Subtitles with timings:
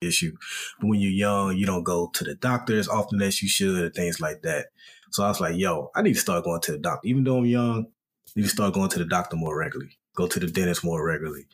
[0.00, 0.36] issue.
[0.80, 3.94] But when you're young, you don't go to the doctor as often as you should,
[3.94, 4.66] things like that.
[5.10, 7.08] So I was like, yo, I need to start going to the doctor.
[7.08, 10.26] Even though I'm young, I need to start going to the doctor more regularly, go
[10.26, 11.46] to the dentist more regularly,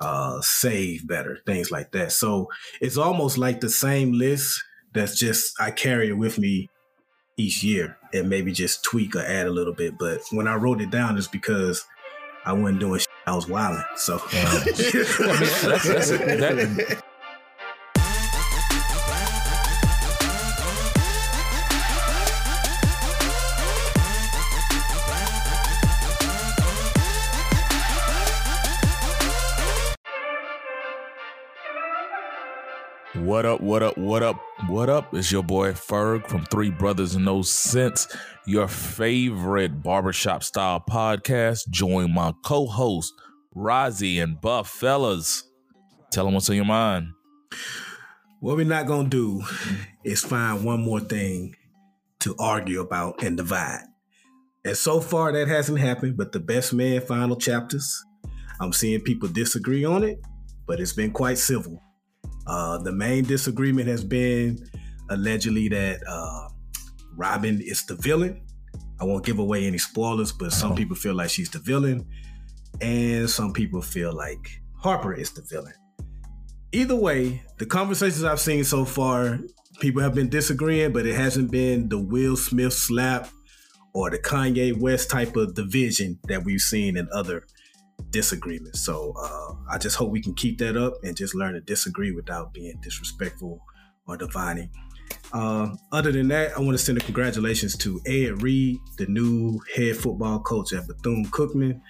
[0.00, 2.12] uh, save better, things like that.
[2.12, 2.48] So
[2.80, 6.68] it's almost like the same list that's just, I carry it with me
[7.36, 9.98] each year and maybe just tweak or add a little bit.
[9.98, 11.86] But when I wrote it down, it's because
[12.44, 13.08] I wasn't doing shit.
[13.26, 13.84] I was wilding.
[13.96, 17.02] So, I mean, that's, that's, that,
[33.36, 35.14] What up, what up, what up, what up?
[35.14, 38.08] It's your boy Ferg from Three Brothers No Sense,
[38.46, 41.68] your favorite barbershop style podcast.
[41.68, 43.12] Join my co host,
[43.54, 45.44] Rozzy and Buff Fellas.
[46.10, 47.08] Tell them what's on your mind.
[48.40, 49.42] What we're not going to do
[50.02, 51.56] is find one more thing
[52.20, 53.84] to argue about and divide.
[54.64, 58.02] And so far, that hasn't happened, but the best man final chapters,
[58.62, 60.20] I'm seeing people disagree on it,
[60.66, 61.82] but it's been quite civil.
[62.46, 64.58] Uh, the main disagreement has been
[65.10, 66.48] allegedly that uh,
[67.16, 68.42] Robin is the villain.
[69.00, 70.76] I won't give away any spoilers, but some uh-huh.
[70.76, 72.06] people feel like she's the villain,
[72.80, 75.74] and some people feel like Harper is the villain.
[76.72, 79.40] Either way, the conversations I've seen so far,
[79.80, 83.28] people have been disagreeing, but it hasn't been the Will Smith slap
[83.94, 87.46] or the Kanye West type of division that we've seen in other
[88.16, 88.76] disagreement.
[88.76, 92.12] So uh, I just hope we can keep that up and just learn to disagree
[92.12, 93.60] without being disrespectful
[94.08, 94.70] or divining.
[95.34, 99.60] Uh, other than that, I want to send a congratulations to Ed Reed, the new
[99.74, 101.82] head football coach at Bethune Cookman.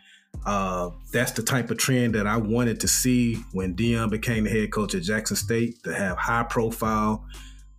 [0.44, 4.50] Uh, that's the type of trend that I wanted to see when Deion became the
[4.50, 7.24] head coach at Jackson State to have high profile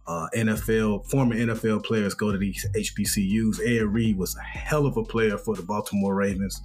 [0.07, 3.59] uh, NFL, former NFL players go to these HBCUs.
[3.59, 6.61] Ed Reed was a hell of a player for the Baltimore Ravens.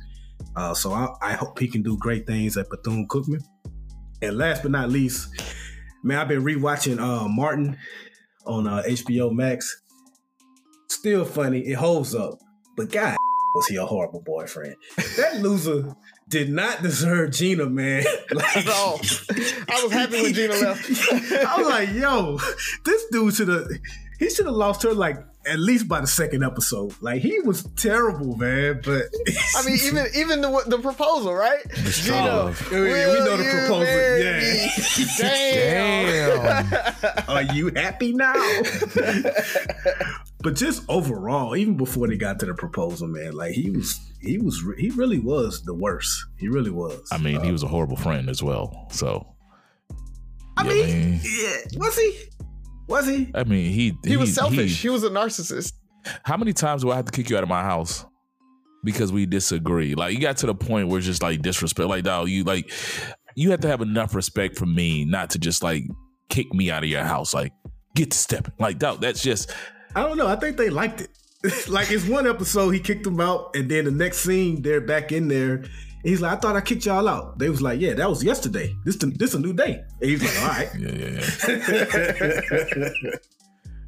[0.54, 3.42] Uh, so I, I, hope he can do great things at Bethune Cookman.
[4.20, 5.28] And last but not least,
[6.02, 7.76] man, I've been rewatching uh, Martin
[8.46, 9.80] on uh, HBO Max.
[10.88, 12.38] Still funny, it holds up,
[12.76, 13.16] but God
[13.54, 14.76] was he a horrible boyfriend?
[15.16, 15.94] That loser
[16.28, 18.04] did not deserve Gina, man.
[18.32, 20.90] like, I was happy when Gina left.
[21.32, 22.38] I was like, yo,
[22.84, 23.66] this dude should have
[24.18, 26.94] he should have lost her like at least by the second episode.
[27.00, 28.80] Like he was terrible, man.
[28.84, 29.06] But
[29.56, 31.62] I mean, even even the the proposal, right?
[31.70, 34.18] Gino, we, we know the proposal.
[34.18, 34.68] Yeah.
[35.18, 36.70] Damn.
[36.70, 37.28] Damn.
[37.28, 38.34] Are you happy now?
[40.40, 44.38] but just overall, even before they got to the proposal, man, like he was, he
[44.38, 46.26] was, he really was the worst.
[46.36, 47.08] He really was.
[47.10, 48.88] I mean, uh, he was a horrible friend as well.
[48.90, 49.26] So.
[50.56, 52.14] I mean, I mean, yeah, was he?
[52.88, 53.30] Was he?
[53.34, 54.82] I mean, he he, he was selfish.
[54.82, 55.72] He, he was a narcissist.
[56.24, 58.04] How many times do I have to kick you out of my house
[58.84, 59.94] because we disagree?
[59.94, 61.88] Like you got to the point where it's just like disrespect.
[61.88, 62.70] Like dog, you like
[63.34, 65.84] you have to have enough respect for me not to just like
[66.28, 67.32] kick me out of your house.
[67.34, 67.52] Like
[67.94, 68.54] get to stepping.
[68.58, 69.52] Like dog, that's just.
[69.94, 70.26] I don't know.
[70.26, 71.10] I think they liked it.
[71.68, 75.12] like it's one episode he kicked them out, and then the next scene they're back
[75.12, 75.64] in there,
[76.02, 77.38] he's like, I thought I kicked y'all out.
[77.38, 78.74] They was like, Yeah, that was yesterday.
[78.84, 79.82] This this a new day.
[80.00, 80.70] And he's like, All right.
[80.78, 81.20] yeah, yeah,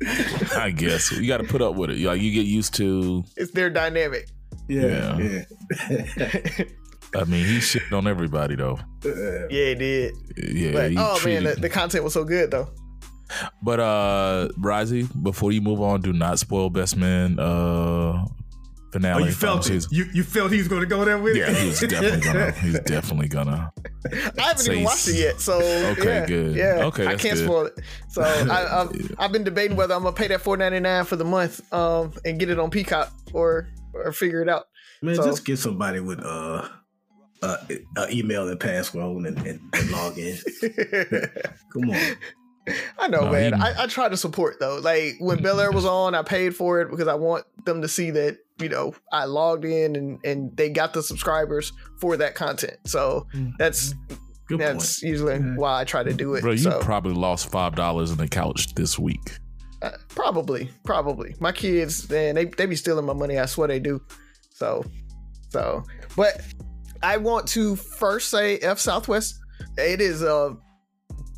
[0.00, 0.60] yeah.
[0.60, 1.98] I guess you got to put up with it.
[1.98, 3.24] Like you get used to.
[3.36, 4.28] It's their dynamic.
[4.68, 5.44] Yeah, yeah.
[5.90, 6.64] yeah.
[7.14, 8.78] I mean, he shit on everybody though.
[9.04, 10.14] Yeah, he did.
[10.36, 10.72] Yeah.
[10.72, 11.44] But, oh treated...
[11.44, 12.68] man, the, the, content was so good though.
[13.62, 18.24] But uh Rozzy, before you move on, do not spoil Best Man uh
[18.94, 19.22] finale.
[19.24, 19.86] Oh, you felt it.
[19.90, 21.52] You you felt he was going to go there with yeah, it.
[21.52, 22.52] Yeah, he was definitely gonna.
[22.52, 23.72] He's definitely gonna.
[24.38, 26.56] I haven't even watched it yet, so okay, yeah, good.
[26.56, 27.44] Yeah, okay, I can't good.
[27.44, 27.80] spoil it.
[28.08, 31.16] So I, I've, I've been debating whether I'm gonna pay that four ninety nine for
[31.16, 34.64] the month, um, and get it on Peacock or or figure it out.
[35.02, 36.68] Man, so, just get somebody with uh.
[37.42, 37.58] Uh,
[37.98, 40.34] uh, email and password and, and, and log in.
[41.74, 42.16] Come on.
[42.98, 43.52] I know, no, man.
[43.52, 44.78] I, I try to support though.
[44.78, 47.88] Like when Bel Air was on, I paid for it because I want them to
[47.88, 52.34] see that you know I logged in and and they got the subscribers for that
[52.34, 52.78] content.
[52.86, 53.50] So mm-hmm.
[53.58, 53.94] that's
[54.46, 55.10] Good that's point.
[55.10, 55.56] usually yeah.
[55.56, 56.42] why I try to do it.
[56.42, 56.80] Bro, you so.
[56.80, 59.38] probably lost five dollars in the couch this week.
[59.80, 61.34] Uh, probably, probably.
[61.40, 63.38] My kids, man, they they be stealing my money.
[63.38, 64.00] I swear they do.
[64.50, 64.84] So,
[65.48, 65.82] so,
[66.16, 66.42] but
[67.02, 69.38] I want to first say F Southwest.
[69.78, 70.56] It is a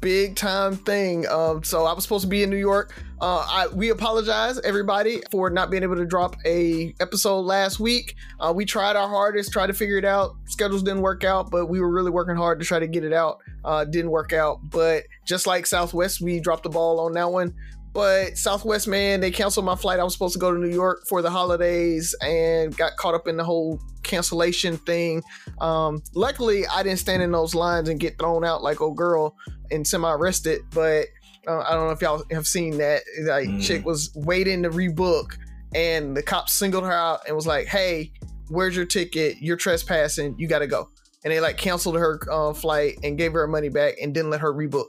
[0.00, 1.26] big time thing.
[1.28, 2.94] Um, so I was supposed to be in New York.
[3.20, 8.14] Uh, I, we apologize everybody for not being able to drop a episode last week.
[8.38, 10.36] Uh, we tried our hardest, tried to figure it out.
[10.44, 13.14] Schedules didn't work out, but we were really working hard to try to get it
[13.14, 13.38] out.
[13.64, 17.54] Uh, didn't work out, but just like Southwest, we dropped the ball on that one.
[17.96, 19.98] But Southwest, man, they canceled my flight.
[19.98, 23.26] I was supposed to go to New York for the holidays and got caught up
[23.26, 25.22] in the whole cancellation thing.
[25.62, 29.34] Um, luckily, I didn't stand in those lines and get thrown out like old girl
[29.70, 30.60] and semi arrested.
[30.74, 31.06] But
[31.48, 33.00] uh, I don't know if y'all have seen that.
[33.22, 33.62] Like, mm.
[33.62, 35.38] chick was waiting to rebook,
[35.74, 38.12] and the cops singled her out and was like, "Hey,
[38.48, 39.38] where's your ticket?
[39.40, 40.34] You're trespassing.
[40.38, 40.90] You got to go."
[41.24, 44.28] And they like canceled her uh, flight and gave her her money back and didn't
[44.28, 44.88] let her rebook,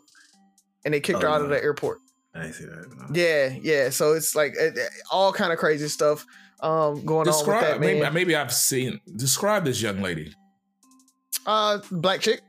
[0.84, 2.00] and they kicked oh, her out of the airport.
[2.38, 2.88] I see that.
[2.98, 3.06] No.
[3.14, 3.90] Yeah, yeah.
[3.90, 4.56] So it's like
[5.12, 6.26] all kind of crazy stuff
[6.62, 8.00] um, going describe, on with that man.
[8.00, 9.00] Maybe, maybe, I've seen.
[9.16, 10.34] Describe this young lady.
[11.46, 12.42] Uh, black chick.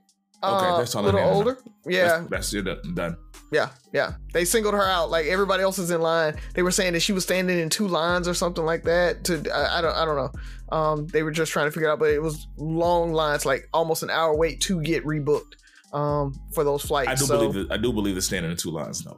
[0.43, 1.03] Okay, uh, that's all.
[1.03, 1.59] A little older.
[1.87, 2.95] Yeah, that's, that's it.
[2.95, 3.17] Done.
[3.51, 4.13] Yeah, yeah.
[4.33, 5.11] They singled her out.
[5.11, 6.37] Like everybody else is in line.
[6.55, 9.25] They were saying that she was standing in two lines or something like that.
[9.25, 10.31] To I, I don't I don't know.
[10.77, 14.03] Um, they were just trying to figure out, but it was long lines, like almost
[14.03, 15.55] an hour wait to get rebooked
[15.93, 17.09] um, for those flights.
[17.09, 19.05] I do so, believe that, I do believe the standing in two lines.
[19.05, 19.17] No,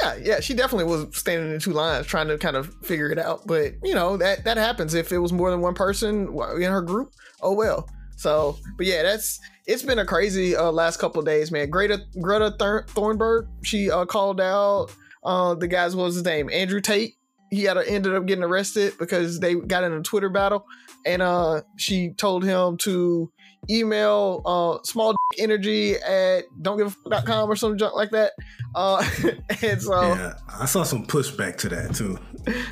[0.00, 3.18] Yeah, yeah, she definitely was standing in two lines trying to kind of figure it
[3.18, 3.46] out.
[3.46, 6.82] But you know that that happens if it was more than one person in her
[6.82, 7.12] group.
[7.40, 7.88] Oh well.
[8.16, 11.70] So, but yeah, that's it's been a crazy uh, last couple of days, man.
[11.70, 14.90] Greta Greta Thunberg, she uh, called out
[15.24, 15.94] uh, the guys.
[15.94, 16.48] What was his name?
[16.50, 17.14] Andrew Tate.
[17.50, 20.64] He had ended up getting arrested because they got in a Twitter battle,
[21.04, 23.30] and uh, she told him to
[23.70, 28.32] email uh, small energy at don'tgiveaffuck.com or some junk like that.
[28.74, 29.04] Uh,
[29.62, 32.18] and so yeah, I saw some pushback to that too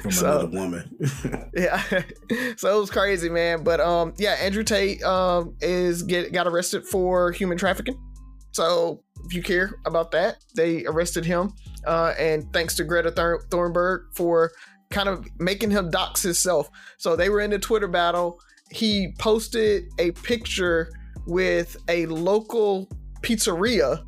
[0.03, 0.97] from so, another woman.
[1.55, 1.83] yeah,
[2.57, 3.63] so it was crazy, man.
[3.63, 7.99] But um, yeah, Andrew Tate um is get got arrested for human trafficking.
[8.53, 11.53] So if you care about that, they arrested him.
[11.87, 14.51] Uh, and thanks to Greta Thunberg for
[14.91, 16.71] kind of making him dox himself.
[16.99, 18.41] So they were in the Twitter battle
[18.71, 20.91] he posted a picture
[21.27, 22.89] with a local
[23.21, 24.05] pizzeria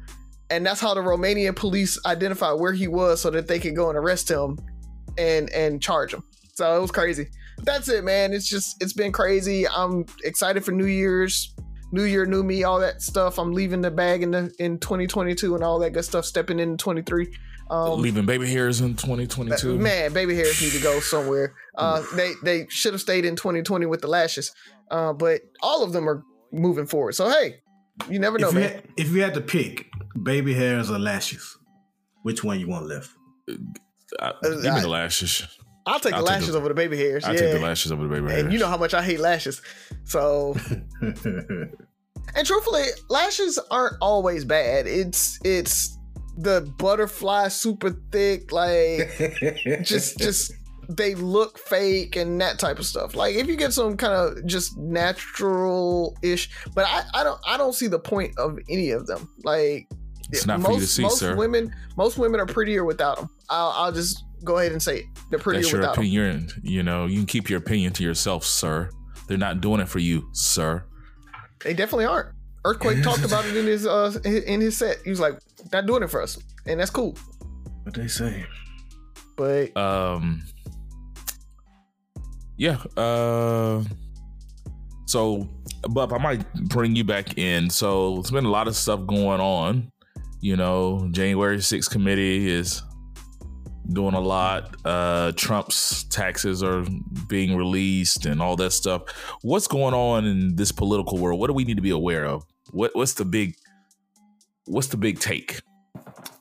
[0.51, 3.89] and that's how the Romanian police identified where he was so that they could go
[3.89, 4.59] and arrest him
[5.19, 6.23] and and charge him.
[6.55, 7.29] So it was crazy.
[7.63, 8.33] That's it, man.
[8.33, 9.67] It's just it's been crazy.
[9.67, 11.55] I'm excited for New Year's,
[11.91, 13.39] New Year, new me, all that stuff.
[13.39, 16.27] I'm leaving the bag in the in 2022 and all that good stuff.
[16.27, 17.35] Stepping in 23.
[17.73, 19.79] Um, Leaving baby hairs in 2022.
[19.79, 21.55] Man, baby hairs need to go somewhere.
[21.75, 24.53] Uh, they they should have stayed in 2020 with the lashes,
[24.91, 26.23] uh, but all of them are
[26.53, 27.15] moving forward.
[27.15, 27.63] So hey,
[28.11, 28.63] you never know, if man.
[28.63, 29.87] You had, if you had to pick
[30.23, 31.57] baby hairs or lashes,
[32.25, 33.11] which one you want left?
[34.19, 35.43] Uh, give me the lashes.
[35.87, 37.25] I'll take I'll the lashes take the, over the baby hairs.
[37.25, 37.41] I'll yeah.
[37.41, 38.43] take the lashes over the baby hairs.
[38.43, 39.63] And you know how much I hate lashes.
[40.05, 40.55] So
[42.35, 44.87] And truthfully, lashes aren't always bad.
[44.87, 45.99] It's it's
[46.37, 49.11] the butterfly super thick, like
[49.83, 50.53] just just
[50.89, 53.15] they look fake and that type of stuff.
[53.15, 57.57] Like if you get some kind of just natural ish, but I, I don't I
[57.57, 59.29] don't see the point of any of them.
[59.45, 59.89] Like
[60.31, 61.37] it's not most, for you to see, most sir.
[61.37, 63.29] Women most women are prettier without them.
[63.51, 65.05] I'll, I'll just go ahead and say it.
[65.31, 66.47] They're prettier That's your without opinion.
[66.47, 66.61] Them.
[66.63, 68.91] You know, you can keep your opinion to yourself, sir.
[69.29, 70.85] They're not doing it for you, sir.
[71.63, 72.35] They definitely aren't.
[72.65, 74.99] Earthquake talked about it in his uh in his set.
[75.05, 75.39] He was like,
[75.73, 77.17] "Not doing it for us," and that's cool.
[77.83, 78.47] What they say,
[79.37, 80.43] but um,
[82.57, 82.79] yeah.
[82.97, 83.83] Uh,
[85.07, 85.49] so,
[85.91, 87.69] but I might bring you back in.
[87.71, 89.91] So, it's been a lot of stuff going on.
[90.41, 92.83] You know, January 6th committee is
[93.93, 94.75] doing a lot.
[94.85, 96.85] Uh, Trump's taxes are
[97.29, 99.03] being released and all that stuff.
[99.43, 101.39] What's going on in this political world?
[101.39, 102.45] What do we need to be aware of?
[102.73, 103.55] What what's the big
[104.67, 105.61] what's the big take?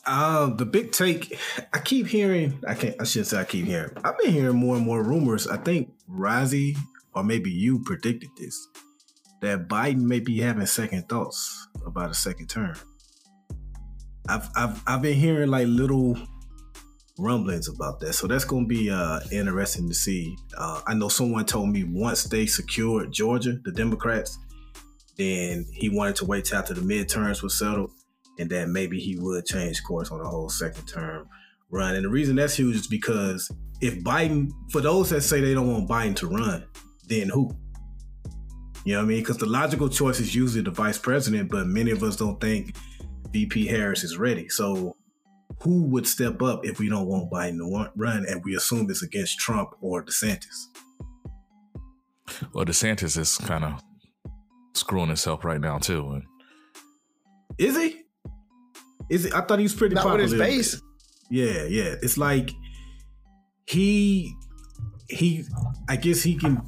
[0.06, 1.38] Uh, the big take.
[1.74, 2.60] I keep hearing.
[2.68, 2.96] I can't.
[3.00, 3.92] I shouldn't say I keep hearing.
[4.04, 5.48] I've been hearing more and more rumors.
[5.48, 6.76] I think Rozzy
[7.14, 8.68] or maybe you predicted this
[9.42, 12.76] that Biden may be having second thoughts about a second term.
[14.28, 16.18] I've I've I've been hearing like little
[17.18, 20.36] rumblings about that, so that's going to be uh, interesting to see.
[20.58, 24.38] Uh, I know someone told me once they secured Georgia, the Democrats,
[25.22, 27.92] then he wanted to wait till after the midterms were settled,
[28.40, 31.28] and then maybe he would change course on the whole second term
[31.70, 31.96] run.
[31.96, 33.50] And the reason that's huge is because
[33.82, 36.66] if Biden, for those that say they don't want Biden to run,
[37.08, 37.56] then who?
[38.84, 39.20] You know what I mean?
[39.20, 42.76] Because the logical choice is usually the vice president, but many of us don't think
[43.32, 44.50] VP Harris is ready.
[44.50, 44.98] So
[45.62, 49.04] who would step up if we don't want Biden to run and we assume it's
[49.04, 50.68] against Trump or DeSantis?
[52.54, 53.82] Well, DeSantis is kind of
[54.74, 56.22] screwing himself right now too.
[57.58, 58.02] Is he?
[59.10, 59.34] Is it?
[59.34, 60.24] I thought he was pretty Not popular.
[60.24, 60.82] with his base.
[61.30, 61.96] Yeah, yeah.
[62.02, 62.52] It's like
[63.66, 64.34] he
[65.10, 65.46] he.
[65.90, 66.62] I guess he can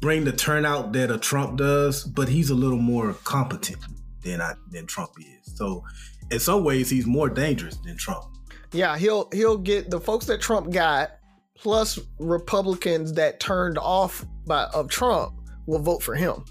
[0.00, 3.78] bring the turnout that a Trump does, but he's a little more competent
[4.22, 5.56] than I than Trump is.
[5.56, 5.82] So
[6.30, 8.24] in some ways, he's more dangerous than Trump.
[8.72, 11.12] Yeah, he'll he'll get the folks that Trump got,
[11.56, 15.34] plus Republicans that turned off by of Trump
[15.66, 16.44] will vote for him.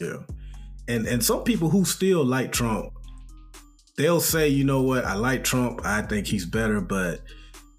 [0.00, 0.16] Yeah,
[0.88, 2.92] and and some people who still like Trump,
[3.96, 7.20] they'll say, you know what, I like Trump, I think he's better, but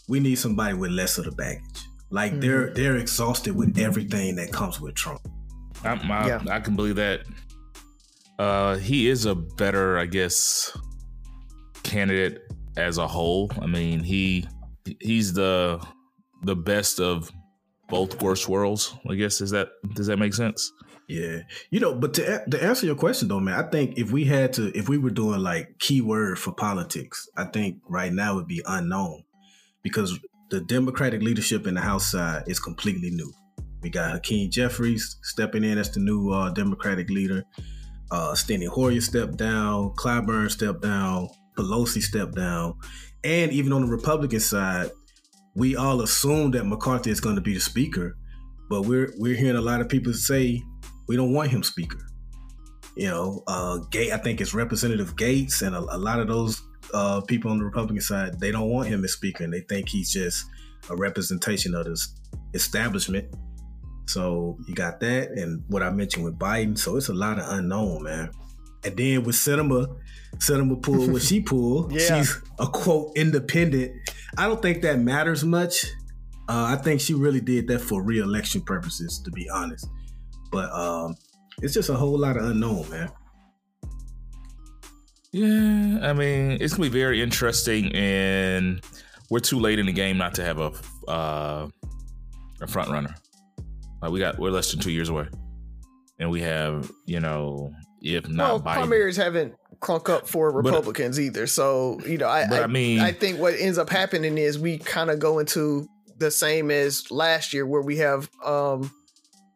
[0.07, 1.87] we need somebody with less of the baggage.
[2.09, 2.41] Like mm-hmm.
[2.41, 5.21] they're they're exhausted with everything that comes with Trump.
[5.83, 6.43] I, I, yeah.
[6.49, 7.21] I can believe that.
[8.37, 10.75] Uh, he is a better, I guess,
[11.83, 12.39] candidate
[12.75, 13.51] as a whole.
[13.61, 14.47] I mean, he
[14.99, 15.83] he's the
[16.43, 17.31] the best of
[17.87, 18.93] both worst worlds.
[19.09, 20.71] I guess is that does that make sense?
[21.11, 21.41] Yeah,
[21.71, 24.53] you know, but to to answer your question though, man, I think if we had
[24.53, 28.61] to, if we were doing like keyword for politics, I think right now would be
[28.65, 29.23] unknown
[29.83, 30.17] because
[30.51, 33.29] the Democratic leadership in the House side is completely new.
[33.81, 37.43] We got Hakeem Jeffries stepping in as the new uh, Democratic leader.
[38.09, 39.91] Uh, Steny Hoyer stepped down.
[39.95, 41.27] Clyburn stepped down.
[41.57, 42.75] Pelosi stepped down.
[43.25, 44.91] And even on the Republican side,
[45.55, 48.15] we all assume that McCarthy is going to be the speaker,
[48.69, 50.63] but we're we're hearing a lot of people say
[51.11, 51.99] we don't want him speaker.
[52.95, 56.61] You know, uh, Gate, I think it's Representative Gaetz and a, a lot of those
[56.93, 59.89] uh, people on the Republican side, they don't want him as speaker, and they think
[59.89, 60.45] he's just
[60.89, 62.15] a representation of this
[62.53, 63.27] establishment.
[64.05, 66.77] So you got that, and what I mentioned with Biden.
[66.77, 68.31] So it's a lot of unknown, man.
[68.85, 69.93] And then with Sinema,
[70.37, 71.91] Sinema pulled what she pulled.
[71.91, 72.21] yeah.
[72.21, 73.91] She's a quote independent.
[74.37, 75.83] I don't think that matters much.
[76.47, 79.87] Uh, I think she really did that for re-election purposes, to be honest.
[80.51, 81.15] But um,
[81.61, 83.11] it's just a whole lot of unknown, man.
[85.31, 88.81] Yeah, I mean, it's gonna be very interesting, and
[89.29, 90.71] we're too late in the game not to have a
[91.09, 91.69] uh,
[92.61, 93.15] a front runner.
[94.01, 95.27] Like we got, we're less than two years away,
[96.19, 98.73] and we have, you know, if not well, Biden.
[98.79, 101.47] primaries haven't crunk up for Republicans but, either.
[101.47, 104.79] So you know, I, I, I mean, I think what ends up happening is we
[104.79, 108.91] kind of go into the same as last year, where we have um,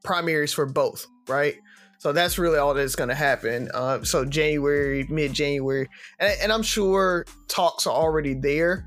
[0.05, 1.55] primaries for both, right?
[1.97, 3.69] So that's really all that's going to happen.
[3.73, 8.85] Uh, so January, mid January, and, and I'm sure talks are already there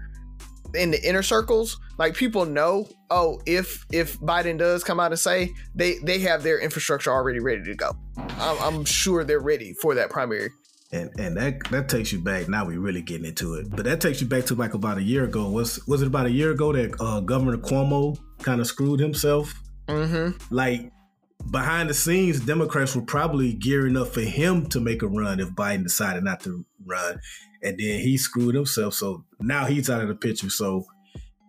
[0.75, 5.18] in the inner circles like people know oh if if biden does come out and
[5.18, 9.75] say they they have their infrastructure already ready to go i'm, I'm sure they're ready
[9.80, 10.50] for that primary
[10.92, 14.00] and and that that takes you back now we're really getting into it but that
[14.00, 16.50] takes you back to like about a year ago was was it about a year
[16.50, 19.54] ago that uh, governor cuomo kind of screwed himself
[19.88, 20.37] mm-hmm.
[20.54, 20.92] like
[21.50, 25.49] behind the scenes democrats were probably gearing up for him to make a run if
[25.50, 27.18] biden decided not to run
[27.62, 28.95] and then he screwed himself.
[28.95, 30.50] So now he's out of the picture.
[30.50, 30.87] So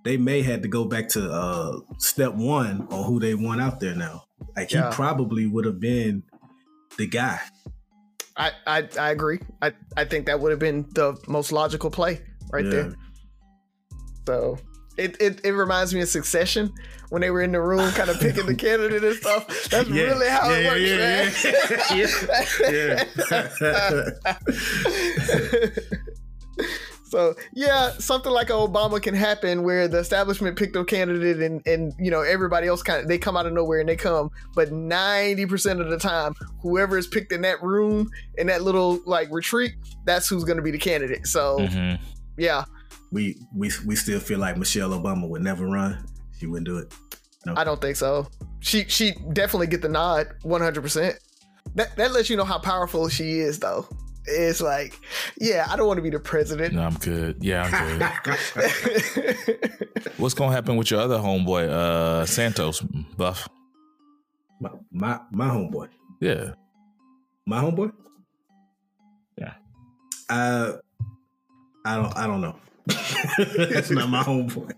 [0.03, 3.79] they may have to go back to uh, step one on who they want out
[3.79, 4.25] there now.
[4.55, 4.89] Like yeah.
[4.89, 6.23] he probably would have been
[6.97, 7.39] the guy.
[8.35, 9.39] I, I, I agree.
[9.61, 12.71] I, I think that would have been the most logical play right yeah.
[12.71, 12.93] there.
[14.25, 14.59] So
[14.99, 16.73] it, it it reminds me of Succession
[17.09, 19.69] when they were in the room, kind of picking the candidate and stuff.
[19.69, 22.89] That's yeah, really how yeah, it works, yeah,
[25.71, 25.73] man.
[27.09, 31.93] so yeah, something like Obama can happen where the establishment picked a candidate and and
[31.97, 34.71] you know everybody else kind of they come out of nowhere and they come, but
[34.71, 39.29] ninety percent of the time, whoever is picked in that room in that little like
[39.31, 39.73] retreat,
[40.05, 41.25] that's who's going to be the candidate.
[41.25, 42.03] So mm-hmm.
[42.37, 42.65] yeah
[43.11, 46.05] we we we still feel like Michelle Obama would never run.
[46.37, 46.93] She wouldn't do it.
[47.45, 47.53] No.
[47.55, 48.27] I don't think so.
[48.59, 51.17] She she definitely get the nod, one hundred percent.
[51.75, 53.87] That that lets you know how powerful she is, though.
[54.25, 54.99] It's like,
[55.39, 56.75] yeah, I don't want to be the president.
[56.75, 57.37] No, I'm good.
[57.41, 59.71] Yeah, I'm good.
[60.17, 63.47] What's gonna happen with your other homeboy, uh, Santos Buff?
[64.59, 65.89] My my my homeboy.
[66.19, 66.51] Yeah.
[67.47, 67.91] My homeboy.
[69.37, 69.53] Yeah.
[70.29, 70.73] Uh,
[71.85, 72.17] I don't.
[72.17, 72.55] I don't know.
[73.57, 74.75] That's not my whole point.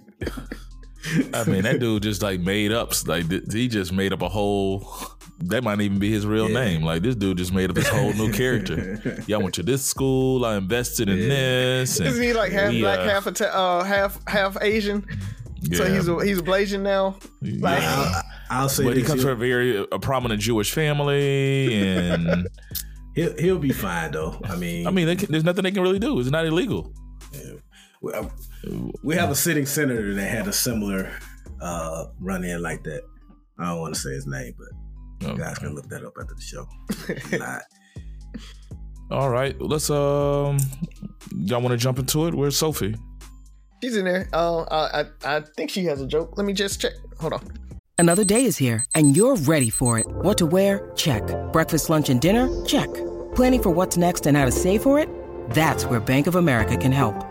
[1.34, 2.94] I mean, that dude just like made up.
[3.08, 4.88] Like he just made up a whole.
[5.40, 6.64] That might even be his real yeah.
[6.64, 6.84] name.
[6.84, 9.00] Like this dude just made up his whole new character.
[9.28, 10.46] Yeah, I went to this school.
[10.46, 11.28] I invested in yeah.
[11.28, 12.00] this.
[12.00, 15.06] Is he like half we, black, uh, half uh, half half Asian?
[15.62, 15.78] Yeah.
[15.78, 17.18] So he's a he's a Blasian now.
[17.42, 21.74] Like, I'll, I'll, say, but he comes from a very a prominent Jewish family,
[22.10, 22.48] and
[23.16, 24.40] he'll he'll be fine though.
[24.44, 26.20] I mean, I mean, can, there's nothing they can really do.
[26.20, 26.94] It's not illegal
[29.04, 31.12] we have a sitting senator that had a similar
[31.62, 33.04] uh, run in like that.
[33.60, 35.34] I don't want to say his name, but okay.
[35.34, 36.68] you guys can look that up after the show.
[39.16, 40.58] All right, let's um,
[41.36, 42.34] y'all want to jump into it?
[42.34, 42.96] Where's Sophie?
[43.84, 44.30] She's in there.
[44.32, 46.38] Uh, I I think she has a joke.
[46.38, 46.94] Let me just check.
[47.20, 47.48] Hold on.
[47.98, 50.08] Another day is here, and you're ready for it.
[50.08, 50.92] What to wear?
[50.96, 51.24] Check.
[51.52, 52.50] Breakfast, lunch, and dinner?
[52.66, 52.92] Check.
[53.36, 55.08] Planning for what's next and how to save for it?
[55.52, 57.31] That's where Bank of America can help.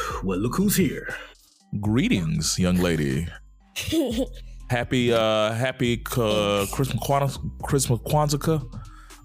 [0.23, 1.13] Well, look who's here.
[1.79, 3.27] Greetings, young lady.
[4.69, 8.61] happy uh happy uh, Christmas Kwanzaa Christmas Kwanzaa.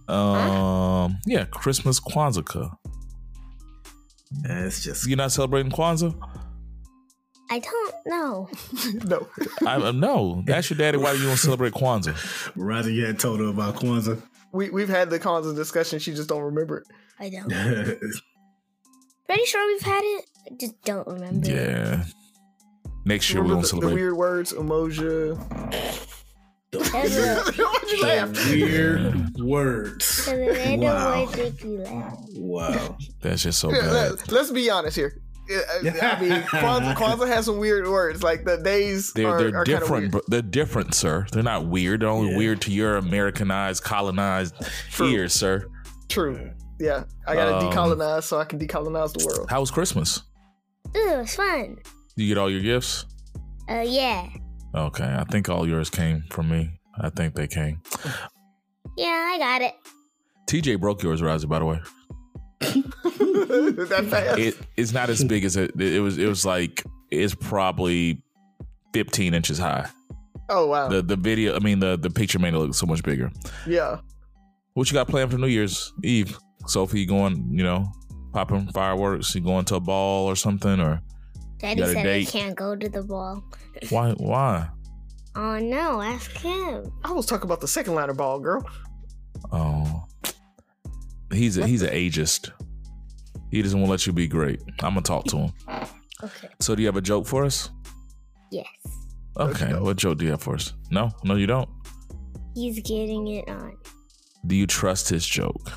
[0.09, 2.77] Um yeah, Christmas Kwanzaa.
[4.45, 6.15] It's just you're not celebrating Kwanzaa?
[7.51, 8.49] I don't know.
[9.05, 9.29] no.
[9.67, 10.43] I uh, no.
[10.49, 12.53] Ask your daddy why do you don't celebrate Kwanzaa.
[12.57, 14.23] Roger, you had told her about Kwanzaa.
[14.53, 15.99] We we've had the Kwanzaa discussion.
[15.99, 16.87] She just don't remember it.
[17.21, 17.49] I don't.
[19.27, 20.25] Pretty sure we've had it.
[20.51, 21.49] I just don't remember.
[21.51, 22.05] Yeah.
[23.05, 25.37] Next year we Remember don't the, the weird words, emoji.
[26.73, 28.51] That's a- Why'd you laugh?
[28.51, 30.05] Weird words.
[30.05, 31.21] So the Wow.
[31.27, 32.19] words make you laugh.
[32.35, 32.99] Wow.
[33.23, 33.93] That's just so bad.
[33.93, 35.21] let, let's be honest here.
[35.49, 35.83] Yeah, I
[36.21, 38.25] mean, Kwanzaa, Kwanzaa has some weird words.
[38.25, 40.13] Like the days They're are, they're are different.
[40.13, 40.25] weird.
[40.27, 41.25] They're different, sir.
[41.31, 42.01] They're not weird.
[42.03, 42.39] They're only Yeah.
[42.39, 44.55] weird to your Americanized, colonized
[44.91, 45.07] True.
[45.09, 45.69] ears, sir.
[46.09, 46.51] True.
[46.81, 49.47] Yeah, I gotta Um, decolonize so I can decolonize the world.
[49.49, 50.23] How was Christmas?
[50.95, 51.79] Ooh, it was fun.
[52.17, 53.05] You get all your gifts?
[53.69, 54.29] Uh, yeah.
[54.75, 56.79] Okay, I think all yours came from me.
[56.99, 57.81] I think they came.
[58.97, 59.75] Yeah, I got it.
[60.49, 61.47] TJ broke yours, Rosie.
[61.47, 61.81] By the way,
[62.61, 64.39] that fast.
[64.39, 65.79] it it's not as big as it.
[65.81, 66.19] It was.
[66.19, 68.23] It was like it's probably
[68.93, 69.89] fifteen inches high.
[70.49, 70.89] oh wow.
[70.89, 71.57] The the video.
[71.57, 73.31] I mean, the the picture made it look so much bigger.
[73.67, 73.99] yeah.
[74.75, 76.39] What you got planned for New Year's Eve?
[76.67, 77.49] Sophie, you going?
[77.51, 77.87] You know,
[78.37, 79.35] popping fireworks?
[79.35, 80.79] You going to a ball or something?
[80.79, 81.01] Or
[81.59, 82.29] Daddy got a said date?
[82.29, 83.43] I can't go to the ball.
[83.89, 84.13] why?
[84.19, 84.69] Why?
[85.35, 86.93] Oh no, ask him.
[87.03, 88.63] I was talking about the second liner ball, girl.
[89.53, 90.05] Oh,
[91.33, 92.51] he's a, he's an ageist.
[93.51, 94.61] He doesn't want to let you be great.
[94.81, 95.53] I'm gonna talk to him.
[96.25, 96.49] Okay.
[96.61, 97.69] So, do you have a joke for us?
[98.51, 98.65] Yes.
[99.39, 99.83] Okay, go.
[99.83, 100.73] what joke do you have for us?
[100.91, 101.69] No, no, you don't.
[102.55, 103.77] He's getting it on.
[104.47, 105.71] Do you trust his joke?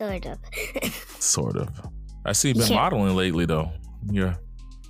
[0.00, 0.38] Sort of.
[1.20, 1.68] Sort of.
[2.24, 2.76] I see you've been Yeah.
[2.76, 3.70] modeling lately, though.
[4.10, 4.34] Yeah,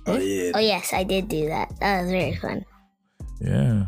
[0.07, 0.51] Oh yeah.
[0.55, 1.71] oh yes, I did do that.
[1.81, 2.65] That was very fun.
[3.41, 3.87] yeah.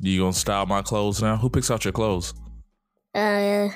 [0.00, 1.36] You gonna style my clothes now?
[1.36, 2.34] Who picks out your clothes?
[3.14, 3.68] Uh,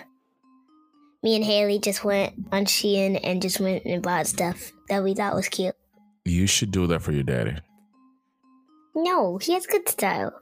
[1.23, 5.15] me and Haley just went on Shein and just went and bought stuff that we
[5.15, 5.75] thought was cute.
[6.25, 7.57] You should do that for your daddy.
[8.95, 10.33] No, he has good style.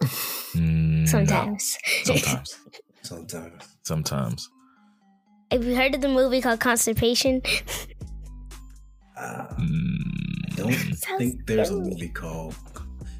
[0.55, 1.77] Mm, Sometimes.
[2.05, 2.57] Sometimes.
[3.03, 3.77] Sometimes.
[3.83, 4.49] Sometimes.
[5.55, 7.40] Have you heard of the movie called Constipation?
[9.17, 10.73] Uh, Mm, don't
[11.19, 12.57] think there's a movie called.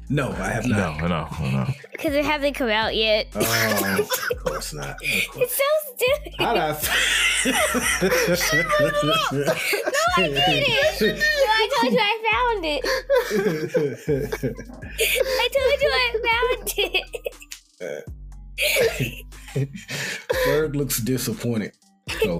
[0.09, 0.99] No, I have not.
[0.99, 1.27] no, no.
[1.49, 1.65] No.
[1.93, 3.27] Because it hasn't come out yet.
[3.35, 4.09] Oh, of
[4.43, 4.89] course not.
[4.89, 4.97] Of
[5.31, 5.43] course.
[5.43, 5.63] It's so
[5.95, 6.33] stupid.
[6.37, 6.71] How did I?
[10.17, 10.99] I did it.
[11.15, 12.81] No, I told you I found it.
[15.31, 16.65] I told you I found
[19.55, 19.67] it.
[20.45, 21.71] Berg looks disappointed.
[22.09, 22.39] So,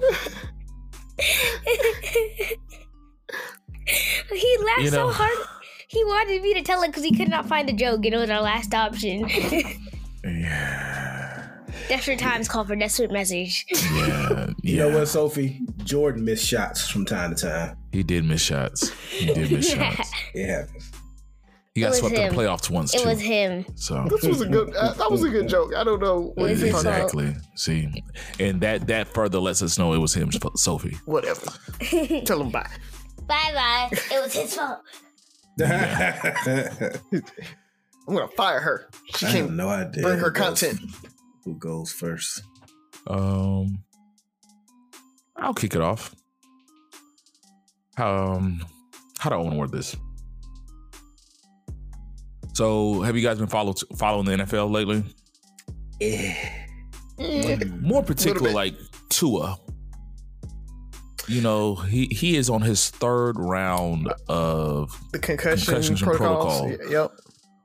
[4.32, 5.46] he laughed You know- so hard.
[5.88, 8.18] He wanted me to tell it because he could not find the joke, and it
[8.18, 9.28] was our last option.
[10.24, 11.48] Yeah.
[11.88, 13.64] Desperate times call for desperate message.
[13.70, 14.48] Yeah.
[14.62, 14.88] you yeah.
[14.88, 15.60] know what, Sophie?
[15.84, 17.76] Jordan missed shots from time to time.
[17.92, 18.90] He did miss shots.
[19.10, 20.10] He did miss shots.
[20.34, 20.90] It happens.
[21.76, 23.08] He got was swept in the playoffs once It too.
[23.10, 23.66] was him.
[23.74, 24.74] so This was a good.
[24.74, 25.74] Uh, that was a good joke.
[25.76, 27.02] I don't know what you his talking about.
[27.02, 27.36] exactly.
[27.54, 28.02] See,
[28.40, 30.96] and that that further lets us know it was him, Sophie.
[31.04, 31.46] Whatever.
[32.24, 32.66] Tell him bye.
[33.26, 33.88] Bye bye.
[33.92, 34.78] It was his fault.
[35.60, 36.14] I
[38.08, 38.88] I'm gonna fire her.
[39.16, 40.02] She have can't no idea.
[40.02, 40.80] bring her who goes- content.
[41.44, 42.42] Who goes first?
[43.06, 43.82] Um,
[45.36, 46.14] I'll kick it off.
[47.98, 48.64] Um,
[49.18, 49.94] how do I want to word this?
[52.56, 55.04] So, have you guys been follow, following the NFL lately?
[56.00, 56.34] Eh.
[57.82, 58.74] More particular, like
[59.10, 59.58] Tua.
[61.28, 66.72] You know, he he is on his third round of the concussion concussions protocol.
[66.88, 67.12] Yep.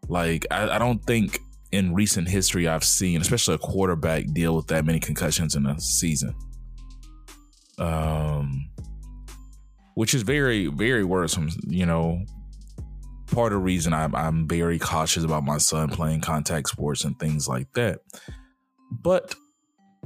[0.10, 1.39] Like I, I don't think
[1.71, 5.80] in recent history I've seen, especially a quarterback, deal with that many concussions in a
[5.80, 6.36] season.
[7.80, 8.69] Um,
[9.95, 11.47] which is very very worrisome.
[11.65, 12.25] You know,
[13.32, 17.17] part of the reason I'm I'm very cautious about my son playing contact sports and
[17.20, 18.00] things like that.
[18.91, 19.36] But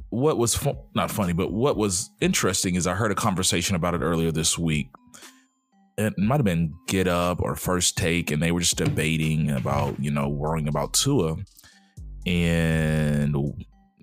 [0.09, 3.95] what was fu- not funny, but what was interesting is I heard a conversation about
[3.95, 4.89] it earlier this week.
[5.97, 9.99] It might have been Get Up or First Take, and they were just debating about
[9.99, 11.37] you know worrying about Tua,
[12.25, 13.35] and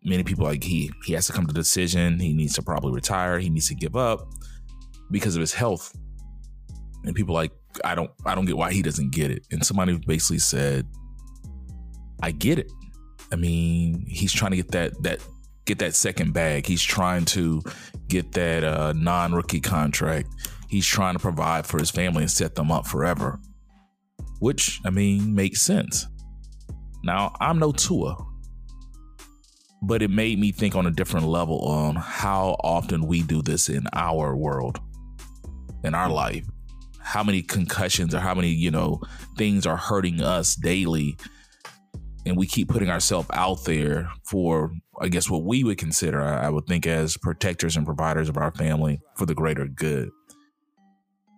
[0.04, 2.18] many people like he he has to come to decision.
[2.18, 3.38] He needs to probably retire.
[3.38, 4.28] He needs to give up
[5.10, 5.94] because of his health.
[7.04, 7.52] And people like
[7.84, 9.46] I don't I don't get why he doesn't get it.
[9.50, 10.86] And somebody basically said,
[12.22, 12.70] I get it.
[13.32, 15.20] I mean, he's trying to get that that
[15.64, 16.66] get that second bag.
[16.66, 17.62] He's trying to
[18.08, 20.28] get that uh, non-rookie contract.
[20.68, 23.40] He's trying to provide for his family and set them up forever.
[24.38, 26.06] Which I mean makes sense.
[27.04, 28.16] Now I'm no Tua,
[29.82, 33.68] but it made me think on a different level on how often we do this
[33.68, 34.78] in our world,
[35.84, 36.46] in our life.
[37.02, 39.00] How many concussions or how many, you know,
[39.36, 41.16] things are hurting us daily.
[42.24, 46.48] And we keep putting ourselves out there for, I guess, what we would consider, I
[46.48, 50.10] would think, as protectors and providers of our family for the greater good.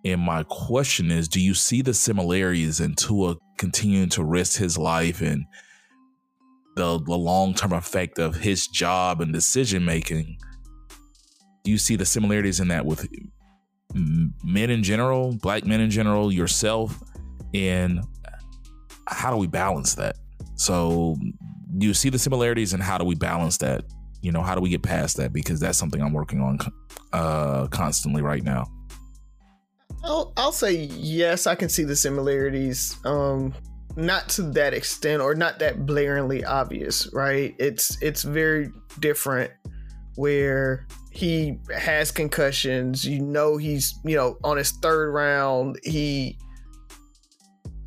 [0.05, 4.77] And my question is do you see the similarities in Tua continuing to risk his
[4.77, 5.45] life and
[6.75, 10.37] the, the long term effect of his job and decision making?
[11.63, 13.07] Do you see the similarities in that with
[14.43, 17.01] men in general, black men in general, yourself?
[17.53, 18.01] And
[19.07, 20.17] how do we balance that?
[20.55, 21.15] So,
[21.77, 23.83] do you see the similarities and how do we balance that?
[24.21, 25.33] You know, how do we get past that?
[25.33, 26.59] Because that's something I'm working on
[27.13, 28.65] uh, constantly right now.
[30.03, 32.97] I'll, I'll say yes, I can see the similarities.
[33.05, 33.53] Um,
[33.95, 37.55] not to that extent or not that blaringly obvious, right?
[37.59, 39.51] It's it's very different
[40.15, 43.05] where he has concussions.
[43.05, 46.37] You know he's, you know, on his third round, he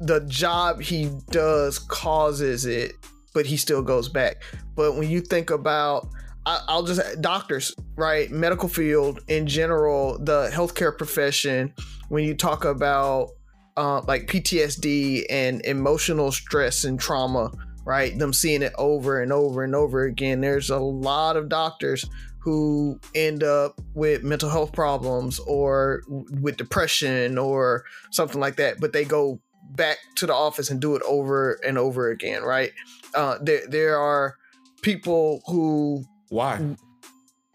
[0.00, 2.92] the job he does causes it,
[3.34, 4.42] but he still goes back.
[4.74, 6.08] But when you think about
[6.46, 8.30] I, will just doctors, right?
[8.30, 11.74] Medical field in general, the healthcare profession.
[12.08, 13.32] When you talk about
[13.76, 17.52] uh, like PTSD and emotional stress and trauma,
[17.84, 18.18] right?
[18.18, 20.40] Them seeing it over and over and over again.
[20.40, 22.04] There's a lot of doctors
[22.40, 28.92] who end up with mental health problems or with depression or something like that, but
[28.92, 32.72] they go back to the office and do it over and over again, right?
[33.14, 34.37] Uh, there, there are
[34.83, 36.77] people who why?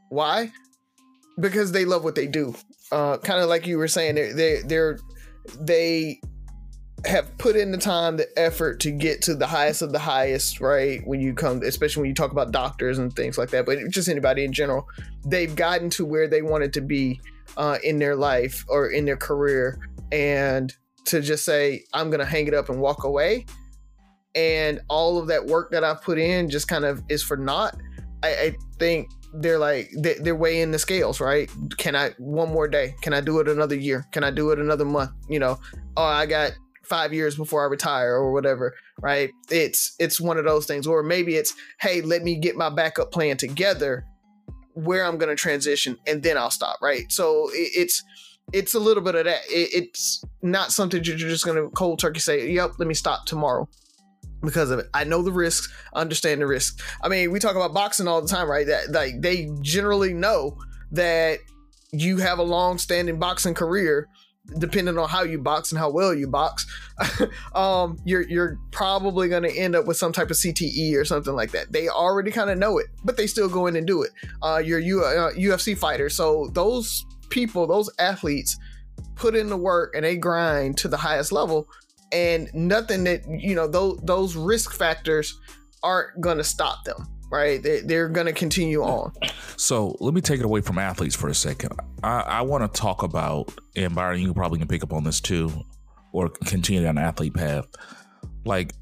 [0.09, 0.51] Why?
[1.39, 2.55] Because they love what they do.
[2.91, 4.99] Uh, kind of like you were saying, they they they're
[5.59, 6.19] they
[7.05, 10.61] have put in the time, the effort to get to the highest of the highest,
[10.61, 11.05] right?
[11.05, 14.07] When you come, especially when you talk about doctors and things like that, but just
[14.07, 14.87] anybody in general,
[15.25, 17.19] they've gotten to where they wanted to be
[17.57, 19.79] uh, in their life or in their career,
[20.11, 20.73] and
[21.05, 23.45] to just say, "I'm going to hang it up and walk away,"
[24.33, 27.75] and all of that work that I've put in just kind of is for naught.
[28.23, 31.51] I, I think they're like they, they're weighing the scales, right?
[31.77, 32.95] Can I one more day?
[33.01, 34.05] Can I do it another year?
[34.11, 35.11] Can I do it another month?
[35.27, 35.59] You know,
[35.97, 36.53] oh, I got
[36.83, 39.31] five years before I retire or whatever, right?
[39.49, 43.11] It's it's one of those things, or maybe it's hey, let me get my backup
[43.11, 44.05] plan together,
[44.73, 47.11] where I'm going to transition, and then I'll stop, right?
[47.11, 48.03] So it, it's
[48.51, 49.41] it's a little bit of that.
[49.47, 53.25] It, it's not something you're just going to cold turkey say, yep, let me stop
[53.25, 53.67] tomorrow
[54.41, 54.87] because of it.
[54.93, 56.81] I know the risks, understand the risks.
[57.01, 58.67] I mean, we talk about boxing all the time, right?
[58.67, 60.57] That like they generally know
[60.91, 61.39] that
[61.91, 64.09] you have a long-standing boxing career
[64.59, 66.65] depending on how you box and how well you box
[67.55, 71.33] um, you're you're probably going to end up with some type of CTE or something
[71.33, 71.71] like that.
[71.71, 74.11] They already kind of know it but they still go in and do it.
[74.41, 78.57] Uh, you're U- uh, UFC fighter so those people those athletes
[79.15, 81.67] put in the work and they grind to the highest level
[82.11, 85.39] and nothing that you know those those risk factors
[85.81, 87.63] aren't going to stop them right?
[87.63, 89.11] They, they're going to continue on.
[89.57, 91.71] So let me take it away from athletes for a second.
[92.03, 95.19] I, I want to talk about and byron you probably can pick up on this
[95.19, 95.51] too
[96.11, 97.65] or continue down the athlete path.
[98.45, 98.73] Like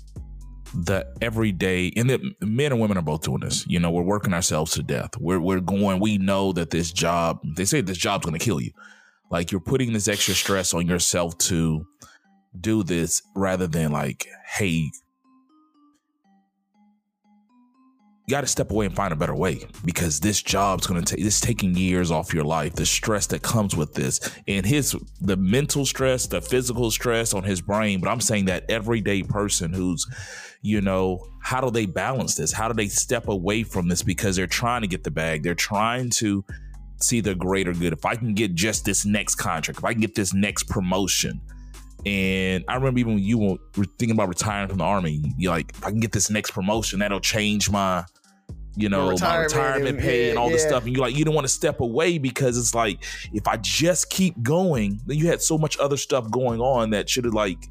[0.74, 3.66] the everyday and the men and women are both doing this.
[3.68, 5.12] You know we're working ourselves to death.
[5.18, 8.60] We're, we're going we know that this job they say this job's going to kill
[8.60, 8.72] you.
[9.30, 11.86] Like you're putting this extra stress on yourself to
[12.60, 14.92] do this rather than like, hey,
[18.32, 21.15] you got to step away and find a better way because this job's going to
[21.15, 24.96] take this taking years off your life the stress that comes with this and his
[25.20, 28.00] the mental stress the physical stress on his brain.
[28.00, 30.08] But i'm saying that everyday person who's
[30.62, 32.54] you know how do they balance this?
[32.54, 34.02] How do they step away from this?
[34.02, 35.41] Because they're trying to get the bag.
[35.44, 36.46] They're trying to
[37.02, 37.91] see the greater good.
[37.91, 41.41] If i can get just this next contract if i can get this next promotion.
[42.06, 45.72] And I remember even when you were thinking about retiring from the army, you're like,
[45.76, 48.04] if I can get this next promotion, that'll change my,
[48.75, 50.53] you know, retirement my retirement pay and all yeah.
[50.53, 50.86] this stuff.
[50.86, 53.03] And you're like, you don't want to step away because it's like,
[53.34, 57.10] if I just keep going, then you had so much other stuff going on that
[57.10, 57.69] should have like,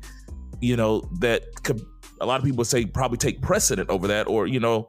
[0.61, 1.81] you know, that could
[2.21, 4.89] a lot of people say probably take precedent over that, or you know,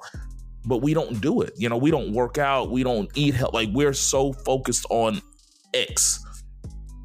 [0.66, 1.54] but we don't do it.
[1.58, 3.54] You know, we don't work out, we don't eat health.
[3.54, 5.22] Like we're so focused on
[5.74, 6.24] X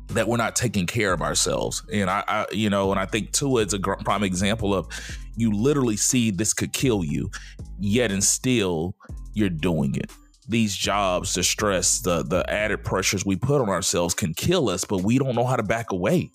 [0.08, 1.82] that we're not taking care of ourselves.
[1.92, 4.88] And I, I you know, and I think Tua is a prime example of
[5.36, 7.30] you literally see this could kill you,
[7.78, 8.94] yet and still
[9.34, 10.10] you're doing it.
[10.48, 14.84] These jobs, the stress, the the added pressures we put on ourselves can kill us,
[14.84, 16.30] but we don't know how to back away.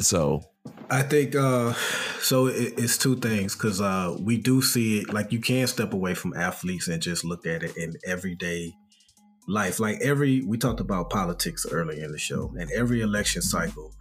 [0.00, 0.42] So
[0.90, 1.72] I think uh
[2.20, 5.92] so it, it's two things because uh we do see it like you can step
[5.92, 8.74] away from athletes and just look at it in everyday
[9.46, 9.80] life.
[9.80, 13.92] Like every, we talked about politics earlier in the show, and every election cycle,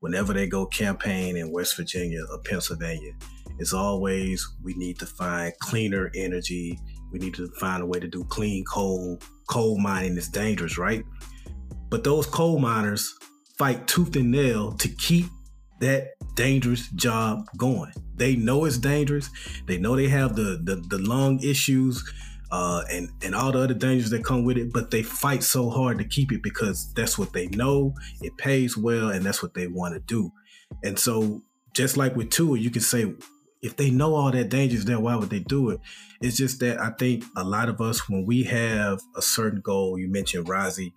[0.00, 3.12] whenever they go campaign in West Virginia or Pennsylvania,
[3.58, 6.78] it's always we need to find cleaner energy.
[7.10, 9.20] We need to find a way to do clean coal.
[9.48, 11.04] Coal mining is dangerous, right?
[11.88, 13.14] But those coal miners
[13.56, 15.26] fight tooth and nail to keep
[15.80, 17.92] that dangerous job going.
[18.14, 19.30] They know it's dangerous.
[19.66, 22.04] They know they have the the, the lung issues
[22.50, 24.72] uh, and and all the other dangers that come with it.
[24.72, 27.94] But they fight so hard to keep it because that's what they know.
[28.20, 30.32] It pays well, and that's what they want to do.
[30.82, 31.42] And so,
[31.74, 33.14] just like with Tua, you can say
[33.62, 35.80] if they know all that dangers there, why would they do it?
[36.20, 39.98] It's just that I think a lot of us, when we have a certain goal,
[39.98, 40.92] you mentioned Rozzy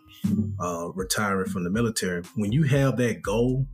[0.59, 2.23] uh, retiring from the military.
[2.35, 3.65] When you have that goal,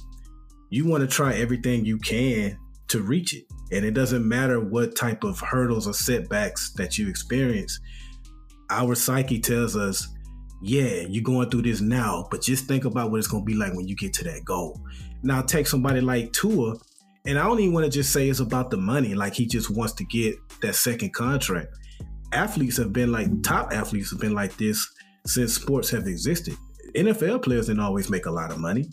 [0.70, 2.58] you want to try everything you can
[2.89, 3.45] to reach it.
[3.71, 7.80] And it doesn't matter what type of hurdles or setbacks that you experience.
[8.69, 10.08] Our psyche tells us,
[10.62, 13.54] yeah, you're going through this now, but just think about what it's going to be
[13.54, 14.82] like when you get to that goal.
[15.21, 16.76] Now, take somebody like Tua,
[17.26, 19.69] and I don't even want to just say it's about the money, like he just
[19.69, 21.67] wants to get that second contract.
[22.34, 24.89] Athletes have been like, top athletes have been like this
[25.26, 26.56] since sports have existed.
[26.95, 28.89] NFL players didn't always make a lot of money.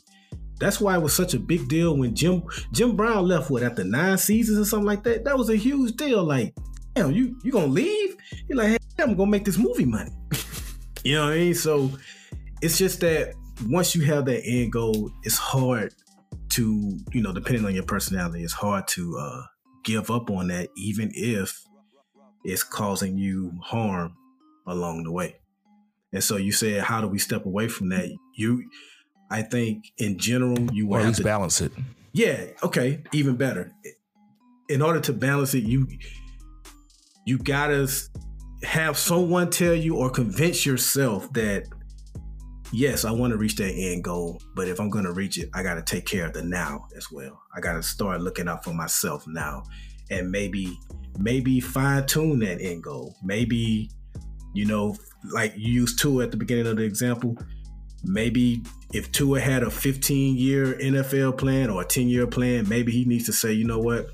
[0.61, 3.51] That's why it was such a big deal when Jim Jim Brown left.
[3.51, 5.25] What after nine seasons or something like that?
[5.25, 6.23] That was a huge deal.
[6.25, 6.55] Like,
[6.95, 8.17] damn, you you gonna leave?
[8.49, 10.13] You're like, hey, I'm gonna make this movie money.
[11.05, 11.55] you know what I mean?
[11.55, 11.91] So
[12.63, 13.35] it's just that
[13.67, 15.95] once you have that end goal, it's hard
[16.51, 19.43] to you know, depending on your personality, it's hard to uh,
[19.83, 21.63] give up on that, even if
[22.45, 24.17] it's causing you harm
[24.67, 25.37] along the way.
[26.13, 28.09] And so you said, how do we step away from that?
[28.37, 28.69] You
[29.31, 31.73] I think in general you will or at to, balance it.
[32.13, 33.73] Yeah, okay, even better.
[34.69, 35.89] In order to balance it, you
[37.27, 37.91] you gotta
[38.63, 41.67] have someone tell you or convince yourself that
[42.73, 45.49] yes, I want to reach that end goal, but if I'm going to reach it,
[45.55, 47.41] I got to take care of the now as well.
[47.55, 49.63] I got to start looking out for myself now
[50.11, 50.79] and maybe
[51.19, 53.17] maybe fine tune that end goal.
[53.23, 53.91] Maybe
[54.55, 54.97] you know,
[55.33, 57.37] like you used to at the beginning of the example,
[58.05, 58.63] maybe
[58.93, 63.05] if Tua had a 15 year NFL plan or a 10 year plan, maybe he
[63.05, 64.07] needs to say, you know what,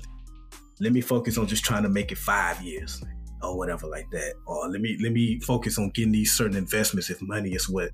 [0.79, 3.03] let me focus on just trying to make it five years
[3.41, 4.33] or whatever like that.
[4.45, 7.91] Or let me let me focus on getting these certain investments if money is what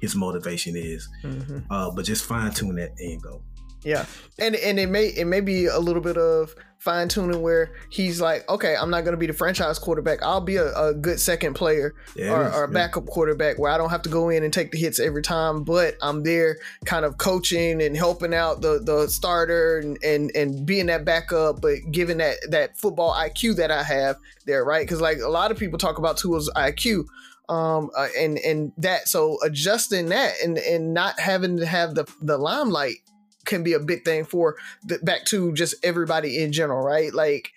[0.00, 1.08] his motivation is.
[1.22, 1.60] Mm-hmm.
[1.70, 3.42] Uh, but just fine tune that angle.
[3.82, 4.04] Yeah,
[4.38, 8.20] and and it may it may be a little bit of fine tuning where he's
[8.20, 10.22] like, okay, I'm not going to be the franchise quarterback.
[10.22, 13.12] I'll be a, a good second player yeah, or, or, a backup yeah.
[13.12, 15.96] quarterback where I don't have to go in and take the hits every time, but
[16.02, 20.86] I'm there kind of coaching and helping out the the starter and and, and being
[20.86, 24.86] that backup, but giving that that football IQ that I have there, right?
[24.86, 27.06] Because like a lot of people talk about Tua's IQ
[27.48, 32.04] um uh, and and that so adjusting that and and not having to have the
[32.20, 32.96] the limelight
[33.46, 37.12] can be a big thing for the, back to just everybody in general, right?
[37.14, 37.52] Like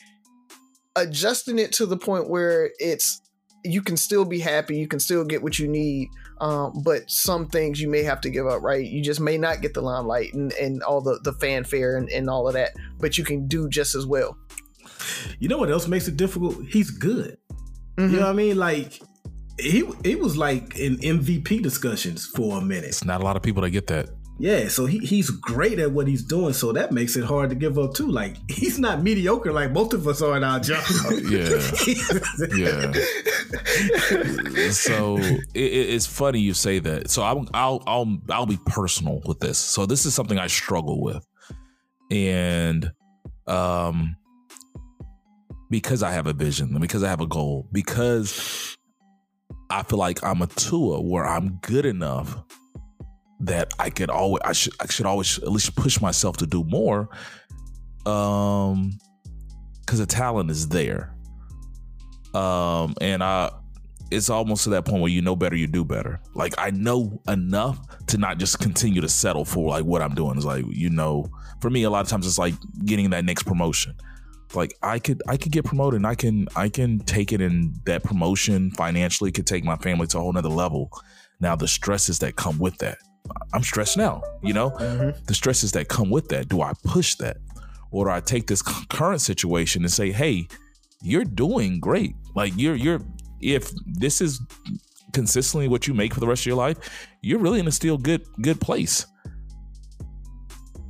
[0.95, 3.21] adjusting it to the point where it's
[3.63, 6.07] you can still be happy, you can still get what you need,
[6.39, 8.85] um, but some things you may have to give up, right?
[8.85, 12.29] You just may not get the limelight and, and all the, the fanfare and, and
[12.29, 14.37] all of that, but you can do just as well.
[15.39, 16.63] You know what else makes it difficult?
[16.69, 17.37] He's good.
[17.97, 18.13] Mm-hmm.
[18.13, 18.57] You know what I mean?
[18.57, 19.01] Like
[19.59, 22.85] he he was like in MVP discussions for a minute.
[22.85, 24.09] It's not a lot of people that get that.
[24.41, 27.57] Yeah, so he, he's great at what he's doing, so that makes it hard to
[27.57, 28.09] give up too.
[28.09, 30.83] Like he's not mediocre like most of us are in our job.
[31.29, 31.61] yeah,
[32.55, 32.91] yeah.
[34.71, 37.09] so it, it's funny you say that.
[37.09, 39.57] So I'll I'll I'll I'll be personal with this.
[39.57, 41.27] So this is something I struggle with,
[42.09, 42.93] and
[43.45, 44.15] um,
[45.69, 48.77] because I have a vision, because I have a goal, because
[49.69, 52.41] I feel like I'm a Tua where I'm good enough
[53.41, 56.63] that I could always I should I should always at least push myself to do
[56.63, 57.09] more.
[58.05, 58.91] Um
[59.81, 61.15] because the talent is there.
[62.33, 63.51] Um and I
[64.11, 66.19] it's almost to that point where you know better, you do better.
[66.33, 70.37] Like I know enough to not just continue to settle for like what I'm doing.
[70.37, 71.29] Is like, you know,
[71.61, 73.93] for me a lot of times it's like getting that next promotion.
[74.55, 77.73] Like I could I could get promoted and I can I can take it in
[77.85, 80.91] that promotion financially could take my family to a whole nother level.
[81.39, 82.97] Now the stresses that come with that
[83.53, 84.71] I'm stressed now, you know?
[84.71, 85.25] Mm-hmm.
[85.25, 86.49] The stresses that come with that.
[86.49, 87.37] Do I push that?
[87.91, 90.47] Or do I take this current situation and say, hey,
[91.01, 92.15] you're doing great.
[92.35, 93.01] Like you're you're
[93.41, 94.41] if this is
[95.13, 96.77] consistently what you make for the rest of your life,
[97.21, 99.05] you're really in a still good good place.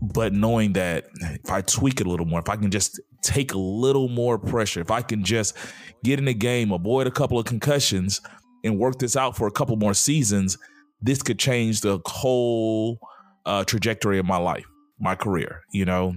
[0.02, 1.06] But knowing that
[1.43, 4.38] if I tweak it a little more, if I can just take a little more
[4.38, 5.58] pressure, if I can just
[6.04, 8.21] get in the game, avoid a couple of concussions,
[8.63, 10.58] and work this out for a couple more seasons,
[11.01, 12.99] this could change the whole
[13.45, 14.65] uh, trajectory of my life,
[14.99, 16.15] my career, you know?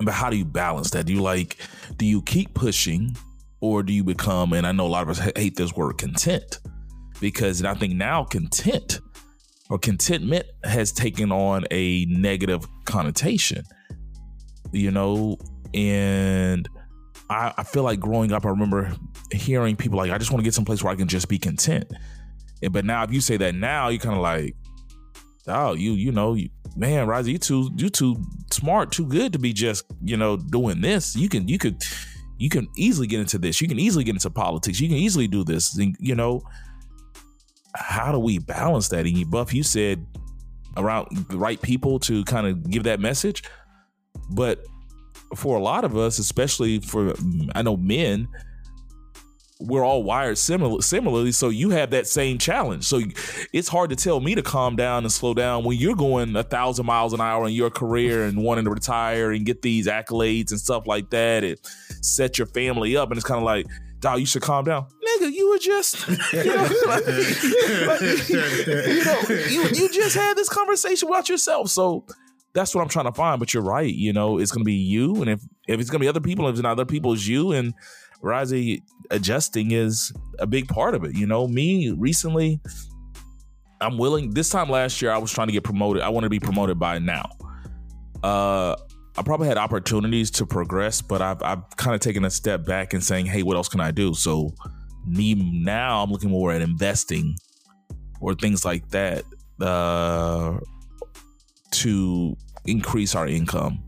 [0.00, 1.06] But how do you balance that?
[1.06, 1.56] Do you like,
[1.96, 3.16] do you keep pushing
[3.60, 6.58] or do you become, and I know a lot of us hate this word content
[7.20, 9.00] because I think now content
[9.70, 13.64] or contentment has taken on a negative connotation,
[14.72, 15.38] you know?
[15.72, 16.68] And
[17.30, 18.94] I, I feel like growing up, I remember
[19.32, 21.90] hearing people like, I just want to get someplace where I can just be content.
[22.70, 24.54] But now if you say that now, you're kind of like,
[25.46, 28.16] oh, you you know, you, man, Rozzy, you too you too
[28.50, 31.16] smart, too good to be just you know doing this.
[31.16, 31.82] You can you could
[32.38, 33.60] you can easily get into this.
[33.60, 34.80] You can easily get into politics.
[34.80, 35.76] You can easily do this.
[35.78, 36.42] And, you know,
[37.74, 39.06] how do we balance that?
[39.06, 40.06] And you, Buff, you said
[40.76, 43.42] around the right people to kind of give that message,
[44.30, 44.64] but
[45.34, 47.14] for a lot of us, especially for
[47.54, 48.28] I know men,
[49.58, 51.32] we're all wired similar, similarly.
[51.32, 52.84] So you have that same challenge.
[52.84, 53.00] So
[53.52, 56.42] it's hard to tell me to calm down and slow down when you're going a
[56.42, 60.50] thousand miles an hour in your career and wanting to retire and get these accolades
[60.50, 61.58] and stuff like that and
[62.02, 63.10] set your family up.
[63.10, 63.66] And it's kind of like,
[64.00, 64.86] dog, you should calm down.
[65.06, 67.06] Nigga, you were just, you know, like,
[67.86, 71.70] like, you, know you, you just had this conversation about yourself.
[71.70, 72.04] So
[72.52, 73.38] that's what I'm trying to find.
[73.38, 73.92] But you're right.
[73.92, 75.22] You know, it's going to be you.
[75.22, 77.26] And if, if it's going to be other people, if it's not other people, it's
[77.26, 77.52] you.
[77.52, 77.72] And
[78.22, 81.14] Rozzy adjusting is a big part of it.
[81.14, 82.60] You know, me recently,
[83.80, 84.30] I'm willing.
[84.30, 86.02] This time last year, I was trying to get promoted.
[86.02, 87.30] I want to be promoted by now.
[88.22, 88.74] Uh,
[89.18, 92.92] I probably had opportunities to progress, but I've I've kind of taken a step back
[92.92, 94.14] and saying, hey, what else can I do?
[94.14, 94.52] So
[95.06, 97.36] me now, I'm looking more at investing
[98.20, 99.24] or things like that
[99.60, 100.58] uh,
[101.70, 103.85] to increase our income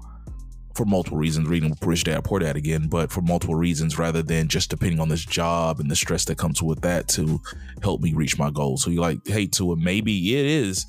[0.78, 4.46] for multiple reasons, reading Rich Dad Poor Dad again, but for multiple reasons rather than
[4.46, 7.40] just depending on this job and the stress that comes with that to
[7.82, 8.84] help me reach my goals.
[8.84, 10.86] So you like, hey, to it, maybe it is,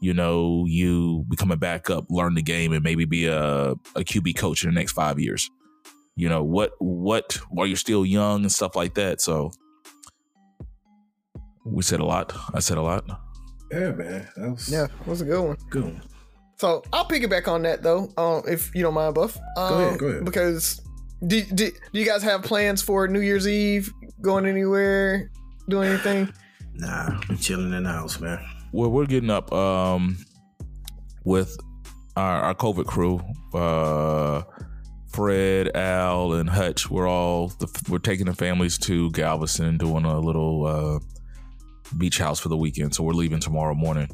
[0.00, 4.38] you know, you become a backup, learn the game, and maybe be a, a QB
[4.38, 5.50] coach in the next five years.
[6.16, 9.20] You know, what, what, while you're still young and stuff like that.
[9.20, 9.50] So
[11.66, 12.32] we said a lot.
[12.54, 13.04] I said a lot.
[13.70, 14.28] Yeah, man.
[14.34, 15.56] That was, yeah, that was a good one.
[15.68, 16.02] Good one.
[16.56, 19.36] So I'll piggyback on that though, um, if you don't mind, Buff.
[19.56, 20.24] Um, go ahead, go ahead.
[20.24, 20.80] Because
[21.26, 23.92] do, do, do you guys have plans for New Year's Eve?
[24.22, 25.30] Going anywhere?
[25.68, 26.32] Doing anything?
[26.78, 28.38] Nah, I'm chilling in the house, man.
[28.70, 30.18] Well, we're getting up um,
[31.24, 31.56] with
[32.18, 33.18] our, our COVID crew.
[33.54, 34.42] Uh,
[35.08, 36.90] Fred, Al, and Hutch.
[36.90, 40.98] We're all the, we're taking the families to Galveston and doing a little uh,
[41.96, 42.94] beach house for the weekend.
[42.94, 44.10] So we're leaving tomorrow morning.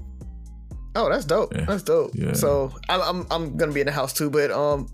[0.94, 1.55] Oh, that's dope.
[1.55, 1.64] Yeah.
[1.64, 2.12] That's dope.
[2.14, 2.33] Yeah.
[2.35, 4.88] So I'm, I'm I'm gonna be in the house too, but um,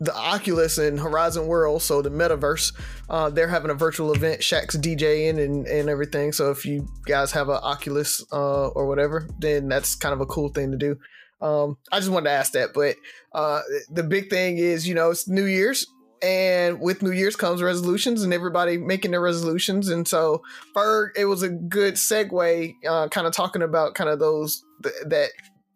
[0.00, 2.74] the Oculus and Horizon World, so the metaverse,
[3.08, 4.40] uh, they're having a virtual event.
[4.40, 6.32] Shaq's DJing and and everything.
[6.32, 10.26] So if you guys have an Oculus uh or whatever, then that's kind of a
[10.26, 10.96] cool thing to do.
[11.42, 12.96] Um, I just wanted to ask that, but
[13.32, 13.60] uh,
[13.90, 15.86] the big thing is, you know, it's New Year's,
[16.22, 19.88] and with New Year's comes resolutions and everybody making their resolutions.
[19.88, 20.42] And so,
[20.74, 24.94] Ferg, it was a good segue, uh, kind of talking about kind of those th-
[25.06, 25.30] that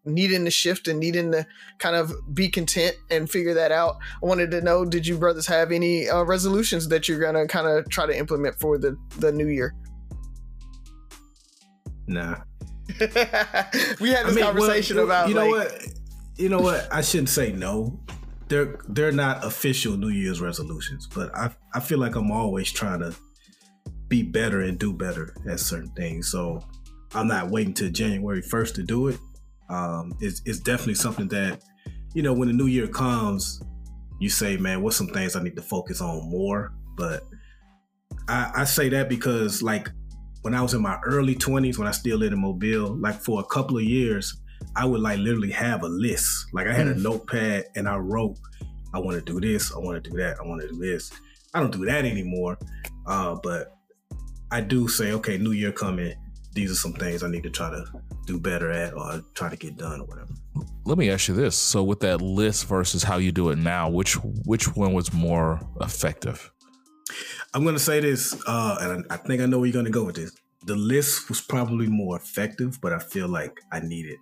[0.05, 1.47] needing to shift and needing to
[1.78, 3.97] kind of be content and figure that out.
[4.22, 7.66] I wanted to know, did you brothers have any uh, resolutions that you're gonna kind
[7.66, 9.74] of try to implement for the the new year?
[12.07, 12.36] Nah,
[12.99, 15.86] we had this I mean, conversation well, about you know like, what
[16.36, 17.99] you know what I shouldn't say no
[18.49, 23.01] they're they're not official New Year's resolutions but I I feel like I'm always trying
[23.01, 23.14] to
[24.09, 26.30] be better and do better at certain things.
[26.30, 26.61] So
[27.14, 29.18] I'm not waiting till January 1st to do it.
[29.70, 31.62] Um it's, it's definitely something that
[32.14, 33.62] you know when the new year comes
[34.20, 36.72] you say man what's some things I need to focus on more?
[36.97, 37.24] But
[38.28, 39.90] I, I say that because like
[40.42, 43.40] when I was in my early 20s, when I still lived in Mobile, like for
[43.40, 44.42] a couple of years,
[44.77, 46.47] I would like literally have a list.
[46.53, 46.93] Like I had mm.
[46.93, 48.39] a notepad and I wrote,
[48.93, 51.12] I want to do this, I want to do that, I want to do this.
[51.53, 52.59] I don't do that anymore.
[53.07, 53.77] Uh, but
[54.51, 56.14] I do say, okay, new year coming.
[56.53, 57.85] These are some things I need to try to
[58.27, 60.33] do better at or try to get done or whatever.
[60.85, 61.57] Let me ask you this.
[61.57, 64.14] So with that list versus how you do it now, which
[64.45, 66.53] which one was more effective?
[67.53, 70.16] I'm to say this, uh, and I think I know where you're to go with
[70.16, 70.33] this.
[70.66, 74.18] The list was probably more effective, but I feel like I needed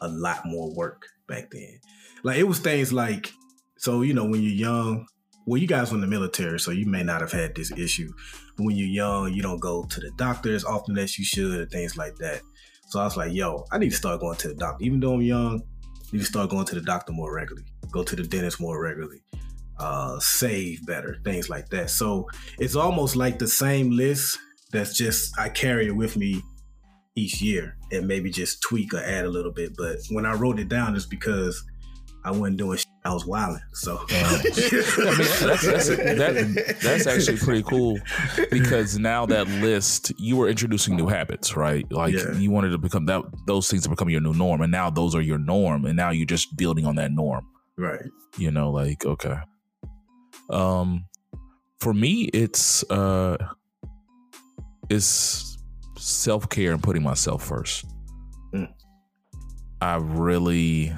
[0.00, 1.80] a lot more work back then.
[2.22, 3.32] Like it was things like,
[3.78, 5.06] so you know, when you're young,
[5.46, 8.12] well, you guys were in the military, so you may not have had this issue.
[8.56, 11.70] But when you're young, you don't go to the doctor as often as you should,
[11.70, 12.40] things like that.
[12.88, 14.84] So I was like, yo, I need to start going to the doctor.
[14.84, 17.68] Even though I'm young, I need to start going to the doctor more regularly.
[17.92, 19.22] Go to the dentist more regularly
[19.78, 21.90] uh, save better, things like that.
[21.90, 22.26] So
[22.58, 24.38] it's almost like the same list
[24.72, 26.42] that's just I carry it with me
[27.16, 29.76] each year and maybe just tweak or add a little bit.
[29.76, 31.64] But when I wrote it down, it's because
[32.24, 32.86] I wasn't doing shit.
[33.04, 33.62] I was wilding.
[33.72, 37.98] So I mean, that's, that's, that, that's actually pretty cool
[38.50, 41.90] because now that list, you were introducing new habits, right?
[41.92, 42.32] Like yeah.
[42.32, 45.14] you wanted to become that those things to become your new norm, and now those
[45.14, 47.46] are your norm, and now you're just building on that norm,
[47.78, 48.02] right?
[48.36, 49.36] You know, like okay.
[50.50, 51.06] Um,
[51.78, 53.36] for me, it's uh,
[54.90, 55.45] it's
[56.06, 57.84] self care and putting myself first.
[58.54, 58.72] Mm.
[59.80, 60.92] I really,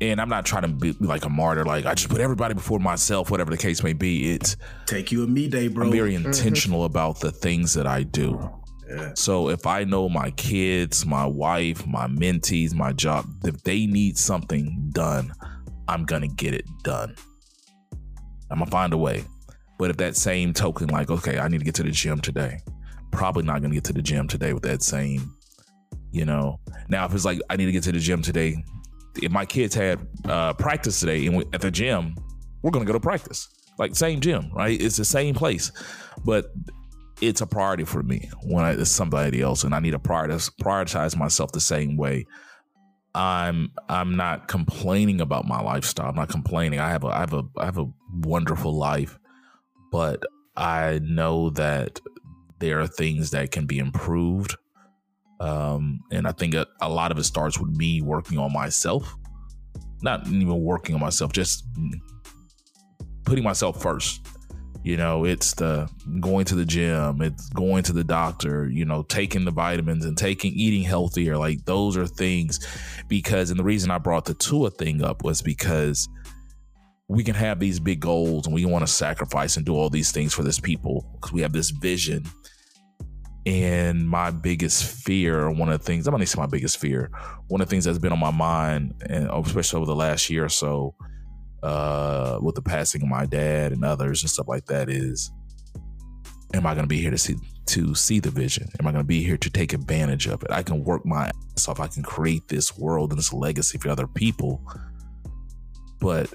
[0.00, 1.64] and I'm not trying to be like a martyr.
[1.64, 4.32] Like I just put everybody before myself, whatever the case may be.
[4.32, 5.86] It's take you a me day, bro.
[5.86, 6.26] I'm very mm-hmm.
[6.26, 6.86] intentional mm-hmm.
[6.86, 8.50] about the things that I do.
[8.88, 9.12] Yeah.
[9.14, 14.18] So if I know my kids, my wife, my mentees, my job, if they need
[14.18, 15.32] something done,
[15.86, 17.14] I'm gonna get it done.
[18.50, 19.24] I'm gonna find a way.
[19.78, 22.58] But if that same token, like, okay, I need to get to the gym today,
[23.10, 25.34] probably not gonna get to the gym today with that same,
[26.12, 26.60] you know.
[26.88, 28.62] Now, if it's like I need to get to the gym today,
[29.22, 32.14] if my kids had uh, practice today and at the gym,
[32.62, 33.48] we're gonna go to practice.
[33.78, 34.80] Like same gym, right?
[34.80, 35.72] It's the same place,
[36.24, 36.52] but
[37.20, 40.50] it's a priority for me when I, it's somebody else, and I need to prioritize,
[40.60, 42.26] prioritize myself the same way
[43.14, 46.08] I'm I'm not complaining about my lifestyle.
[46.08, 46.78] I'm not complaining.
[46.78, 47.90] I have a I have a I have a
[48.22, 49.18] wonderful life,
[49.90, 50.22] but
[50.56, 52.00] I know that
[52.60, 54.56] there are things that can be improved.
[55.40, 59.14] Um, and I think a, a lot of it starts with me working on myself.
[60.02, 61.64] Not even working on myself, just
[63.24, 64.20] putting myself first
[64.82, 65.90] you know, it's the
[66.20, 70.16] going to the gym, it's going to the doctor, you know, taking the vitamins and
[70.16, 71.36] taking eating healthier.
[71.36, 72.66] Like those are things
[73.08, 76.08] because and the reason I brought the Tua thing up was because
[77.10, 80.12] we can have these big goals and we want to sacrifice and do all these
[80.12, 82.24] things for this people because we have this vision.
[83.44, 87.10] And my biggest fear, one of the things, I'm gonna say my biggest fear,
[87.48, 90.44] one of the things that's been on my mind, and especially over the last year
[90.44, 90.94] or so,
[91.64, 95.32] uh, with the passing of my dad and others and stuff like that is
[96.54, 97.34] am I going to be here to see
[97.66, 98.68] to see the vision?
[98.78, 100.52] Am I going to be here to take advantage of it?
[100.52, 101.80] I can work my ass off.
[101.80, 104.62] I can create this world and this legacy for other people.
[105.98, 106.32] But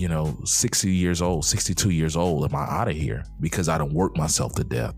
[0.00, 3.78] you know, 60 years old, 62 years old, am I out of here because I
[3.78, 4.94] don't work myself to death?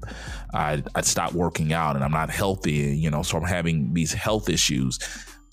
[0.55, 4.13] I I stopped working out and I'm not healthy, you know, so I'm having these
[4.13, 4.99] health issues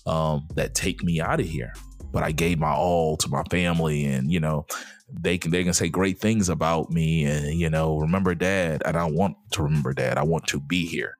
[0.06, 1.72] um, that take me out of here
[2.12, 4.66] but I gave my all to my family and, you know,
[5.12, 8.82] they can they can say great things about me and, you know, remember dad.
[8.84, 10.18] And I don't want to remember dad.
[10.18, 11.16] I want to be here.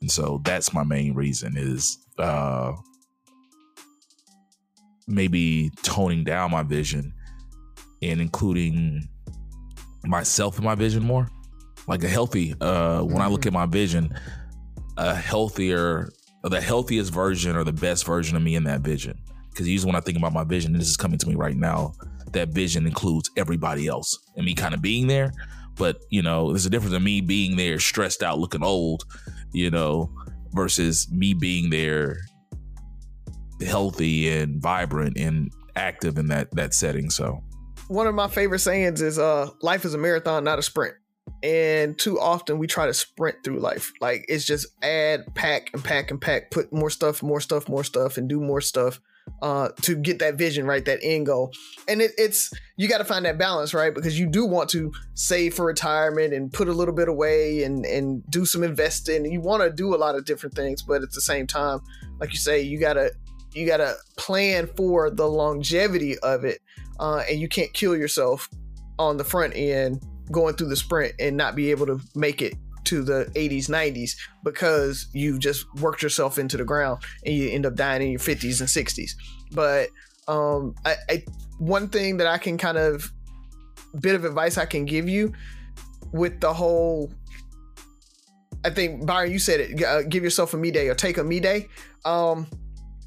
[0.00, 2.72] And so that's my main reason is uh
[5.06, 7.12] maybe toning down my vision
[8.02, 9.08] and including
[10.04, 11.28] myself in my vision more.
[11.88, 14.16] Like a healthy, uh, when I look at my vision,
[14.96, 16.10] a healthier,
[16.44, 19.18] the healthiest version or the best version of me in that vision
[19.52, 21.56] because usually when I think about my vision, and this is coming to me right
[21.56, 21.92] now,
[22.32, 25.32] that vision includes everybody else and me kind of being there.
[25.76, 29.04] But you know, there's a difference in me being there, stressed out, looking old,
[29.52, 30.10] you know,
[30.52, 32.16] versus me being there,
[33.60, 37.10] healthy and vibrant and active in that that setting.
[37.10, 37.42] So,
[37.92, 40.94] one of my favorite sayings is, "Uh, life is a marathon, not a sprint."
[41.42, 43.92] And too often we try to sprint through life.
[44.00, 47.84] Like it's just add, pack, and pack and pack, put more stuff, more stuff, more
[47.84, 49.00] stuff, and do more stuff
[49.40, 51.52] uh, to get that vision right, that end goal.
[51.88, 53.94] And it, it's you got to find that balance, right?
[53.94, 57.84] Because you do want to save for retirement and put a little bit away and
[57.84, 59.30] and do some investing.
[59.30, 61.80] You want to do a lot of different things, but at the same time,
[62.20, 63.12] like you say, you gotta
[63.52, 66.60] you gotta plan for the longevity of it,
[67.02, 68.48] uh, and you can't kill yourself
[68.98, 70.00] on the front end
[70.30, 74.16] going through the sprint and not be able to make it to the 80s 90s
[74.44, 78.20] because you just worked yourself into the ground and you end up dying in your
[78.20, 79.12] 50s and 60s
[79.52, 79.88] but
[80.28, 81.24] um I, I
[81.58, 83.12] one thing that i can kind of
[84.00, 85.32] bit of advice i can give you
[86.12, 87.12] with the whole
[88.64, 91.24] i think byron you said it uh, give yourself a me day or take a
[91.24, 91.68] me day.
[92.04, 92.48] Um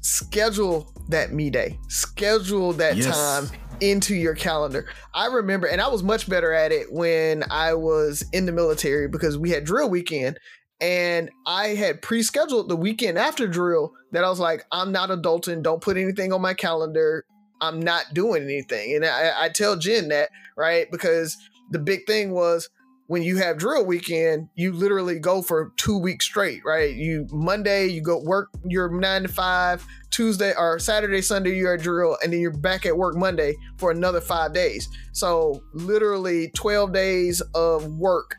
[0.06, 1.78] schedule that me day.
[1.88, 3.06] Schedule that yes.
[3.06, 3.50] time
[3.80, 4.86] into your calendar.
[5.14, 9.08] I remember, and I was much better at it when I was in the military
[9.08, 10.38] because we had drill weekend
[10.80, 15.62] and I had pre-scheduled the weekend after drill that I was like, I'm not adulting.
[15.62, 17.24] Don't put anything on my calendar.
[17.60, 18.94] I'm not doing anything.
[18.94, 20.90] And I, I tell Jen that, right?
[20.90, 21.36] Because
[21.70, 22.68] the big thing was
[23.08, 26.94] when you have drill weekend, you literally go for two weeks straight, right?
[26.94, 31.82] You Monday, you go work your nine to five, Tuesday or Saturday, Sunday, you're at
[31.82, 34.88] drill, and then you're back at work Monday for another five days.
[35.12, 38.36] So literally 12 days of work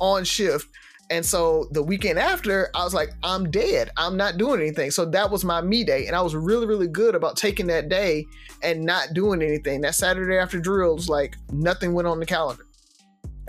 [0.00, 0.68] on shift.
[1.08, 3.90] And so the weekend after, I was like, I'm dead.
[3.96, 4.90] I'm not doing anything.
[4.90, 6.06] So that was my me day.
[6.06, 8.26] And I was really, really good about taking that day
[8.62, 9.82] and not doing anything.
[9.82, 12.65] That Saturday after drills, like nothing went on the calendar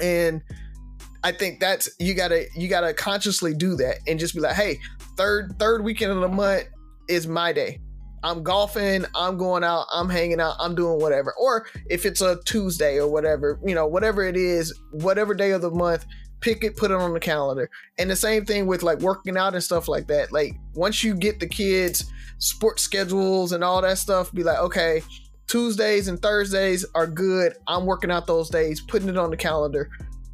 [0.01, 0.41] and
[1.23, 4.79] I think that's you gotta you gotta consciously do that and just be like, hey,
[5.17, 6.65] third third weekend of the month
[7.07, 7.79] is my day.
[8.23, 11.33] I'm golfing, I'm going out, I'm hanging out, I'm doing whatever.
[11.39, 15.61] Or if it's a Tuesday or whatever, you know, whatever it is, whatever day of
[15.61, 16.05] the month,
[16.41, 17.69] pick it, put it on the calendar.
[17.99, 20.31] And the same thing with like working out and stuff like that.
[20.31, 25.01] Like once you get the kids sports schedules and all that stuff, be like, okay,
[25.47, 27.53] Tuesdays and Thursdays are good.
[27.67, 29.89] I'm working out those days, putting it on the calendar,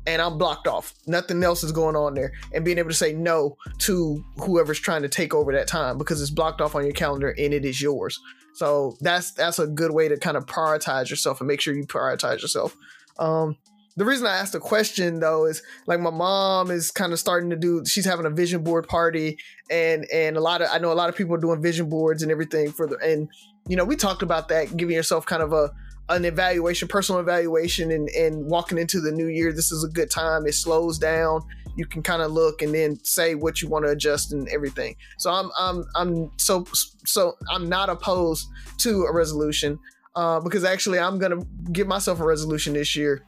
[0.05, 0.93] and I'm blocked off.
[1.07, 2.33] Nothing else is going on there.
[2.53, 6.21] And being able to say no to whoever's trying to take over that time because
[6.21, 8.19] it's blocked off on your calendar and it is yours.
[8.55, 11.85] So that's that's a good way to kind of prioritize yourself and make sure you
[11.85, 12.75] prioritize yourself.
[13.17, 13.57] Um,
[13.95, 17.49] the reason I asked the question though is like my mom is kind of starting
[17.49, 19.37] to do she's having a vision board party
[19.69, 22.23] and and a lot of I know a lot of people are doing vision boards
[22.23, 23.29] and everything for the and
[23.67, 25.71] you know we talked about that giving yourself kind of a
[26.09, 30.09] an evaluation personal evaluation and and walking into the new year this is a good
[30.09, 31.41] time it slows down
[31.75, 34.95] you can kind of look and then say what you want to adjust and everything.
[35.17, 36.65] So I'm I'm I'm so
[37.05, 38.47] so I'm not opposed
[38.79, 39.79] to a resolution
[40.15, 41.41] uh, because actually I'm gonna
[41.71, 43.25] give myself a resolution this year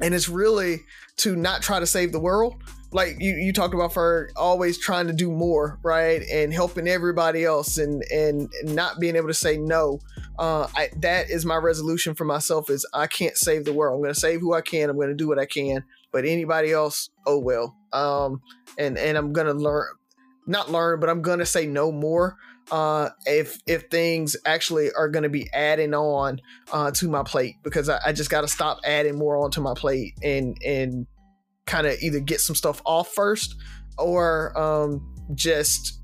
[0.00, 0.80] and it's really
[1.18, 2.56] to not try to save the world.
[2.92, 6.22] Like you, you talked about for always trying to do more right?
[6.32, 10.00] And helping everybody else and and not being able to say no.
[10.38, 13.96] Uh I, that is my resolution for myself is i can't save the world.
[13.96, 14.90] I'm going to save who i can.
[14.90, 15.84] I'm going to do what i can.
[16.12, 17.76] But anybody else oh well.
[17.92, 18.42] Um
[18.78, 19.86] and and i'm going to learn
[20.46, 22.36] not learn but i'm going to say no more
[22.70, 26.40] uh, if if things actually are going to be adding on
[26.72, 29.74] uh, to my plate because I, I just got to stop adding more onto my
[29.74, 31.06] plate and and
[31.66, 33.54] kind of either get some stuff off first
[33.98, 36.00] or um, just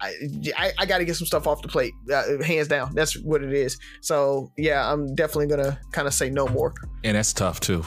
[0.00, 0.14] I,
[0.56, 2.94] I, I got to get some stuff off the plate, uh, hands down.
[2.94, 3.78] That's what it is.
[4.00, 6.74] So yeah, I'm definitely gonna kind of say no more.
[7.04, 7.84] And that's tough too,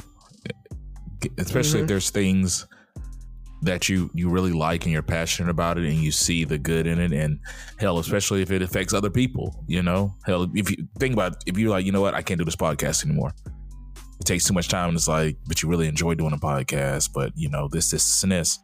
[1.38, 1.84] especially mm-hmm.
[1.84, 2.68] if there's things
[3.64, 6.88] that you you really like and you're passionate about it and you see the good
[6.88, 7.12] in it.
[7.12, 7.40] And
[7.78, 10.16] hell especially if it affects other people you know?
[10.26, 12.14] Hell if you think about it, if you're like you know what?
[12.14, 13.34] I can't do this podcast anymore.
[14.20, 17.10] It takes too much time and it's like but you really enjoy doing a podcast
[17.14, 18.60] but you know this this and this.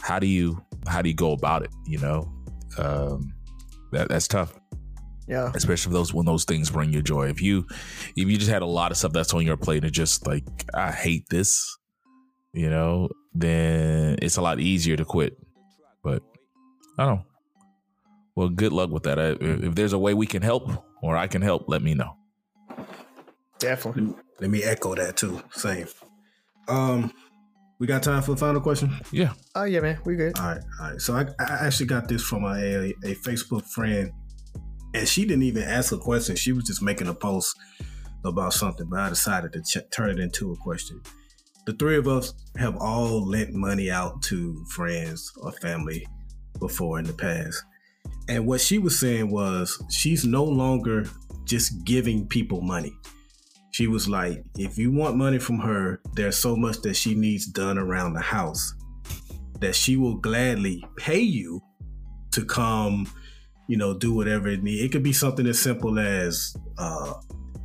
[0.00, 2.32] How do you how do you go about it you know?
[2.78, 3.32] Um
[3.92, 4.58] that that's tough.
[5.26, 5.50] Yeah.
[5.54, 7.28] Especially those when those things bring you joy.
[7.28, 7.66] If you
[8.14, 10.44] if you just had a lot of stuff that's on your plate and just like
[10.74, 11.78] i hate this
[12.54, 15.36] you know then it's a lot easier to quit.
[16.02, 16.22] But
[16.98, 17.26] I don't know.
[18.36, 19.18] Well, good luck with that.
[19.18, 20.70] If there's a way we can help
[21.02, 22.16] or I can help, let me know.
[23.58, 24.14] Definitely.
[24.40, 25.40] Let me echo that too.
[25.52, 25.86] Same.
[26.68, 27.12] Um,
[27.78, 28.92] we got time for the final question.
[29.12, 29.34] Yeah.
[29.54, 29.98] Oh yeah, man.
[30.04, 30.38] We good.
[30.38, 30.62] All right.
[30.80, 31.00] All right.
[31.00, 34.10] So I, I actually got this from a, a, a Facebook friend,
[34.94, 36.36] and she didn't even ask a question.
[36.36, 37.56] She was just making a post
[38.24, 41.00] about something, but I decided to ch- turn it into a question
[41.66, 46.06] the three of us have all lent money out to friends or family
[46.58, 47.62] before in the past.
[48.28, 51.06] And what she was saying was she's no longer
[51.44, 52.92] just giving people money.
[53.72, 57.46] She was like, if you want money from her, there's so much that she needs
[57.46, 58.74] done around the house
[59.60, 61.60] that she will gladly pay you
[62.32, 63.08] to come,
[63.68, 64.82] you know, do whatever it needs.
[64.84, 67.14] It could be something as simple as, uh,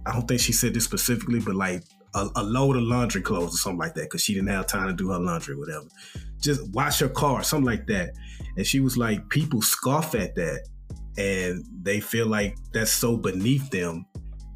[0.05, 1.83] I don't think she said this specifically, but like
[2.15, 4.87] a, a load of laundry clothes or something like that because she didn't have time
[4.87, 5.87] to do her laundry or whatever.
[6.41, 8.13] Just wash her car, something like that.
[8.57, 10.67] And she was like, people scoff at that
[11.17, 14.05] and they feel like that's so beneath them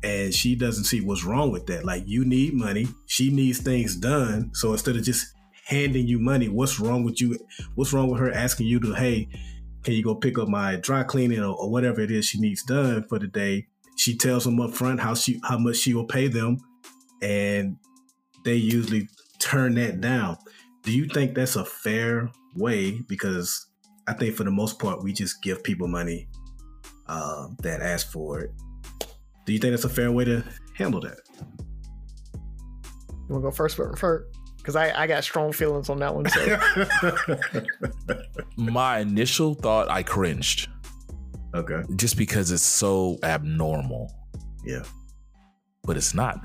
[0.03, 1.85] and she doesn't see what's wrong with that.
[1.85, 4.51] Like you need money, she needs things done.
[4.53, 5.33] So instead of just
[5.65, 7.37] handing you money, what's wrong with you?
[7.75, 9.29] What's wrong with her asking you to, hey,
[9.83, 12.63] can you go pick up my dry cleaning or, or whatever it is she needs
[12.63, 13.67] done for the day?
[13.97, 16.57] She tells them up front how she how much she will pay them,
[17.23, 17.77] and
[18.45, 19.07] they usually
[19.39, 20.37] turn that down.
[20.83, 23.01] Do you think that's a fair way?
[23.07, 23.67] Because
[24.07, 26.27] I think for the most part, we just give people money
[27.07, 28.51] uh, that ask for it
[29.45, 30.43] do you think that's a fair way to
[30.75, 31.19] handle that?
[32.33, 34.25] You want to go first, but refer?
[34.57, 36.25] Because I, I got strong feelings on that one.
[36.29, 36.57] So.
[38.57, 40.69] My initial thought, I cringed.
[41.53, 41.81] Okay.
[41.97, 44.11] Just because it's so abnormal.
[44.63, 44.83] Yeah.
[45.83, 46.39] But it's not.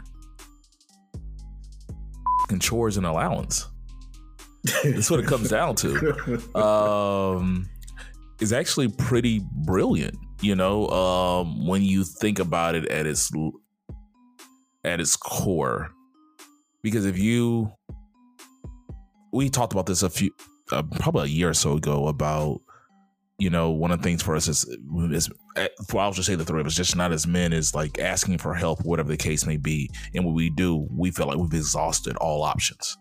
[2.50, 3.66] And chores and allowance.
[4.84, 6.58] That's what it comes down to.
[6.58, 7.68] Um,
[8.40, 13.30] is actually pretty brilliant you know um, when you think about it at its
[14.84, 15.90] at its core
[16.82, 17.70] because if you
[19.32, 20.30] we talked about this a few
[20.72, 22.60] uh, probably a year or so ago about
[23.38, 24.64] you know one of the things for us is
[25.10, 27.98] is well, I'll just say the three of us just not as men is like
[27.98, 31.38] asking for help whatever the case may be and what we do we feel like
[31.38, 32.96] we've exhausted all options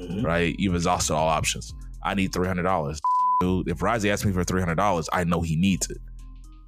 [0.00, 0.24] mm-hmm.
[0.24, 3.00] right you've exhausted all options I need three hundred dollars
[3.40, 5.98] dude if Rozzy asks me for three hundred dollars I know he needs it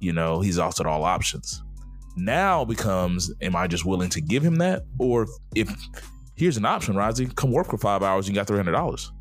[0.01, 1.63] you know, he's exhausted all options.
[2.17, 4.83] Now becomes, am I just willing to give him that?
[4.99, 5.73] Or if
[6.35, 9.11] here's an option, Rozzy, come work for five hours, you got three hundred dollars.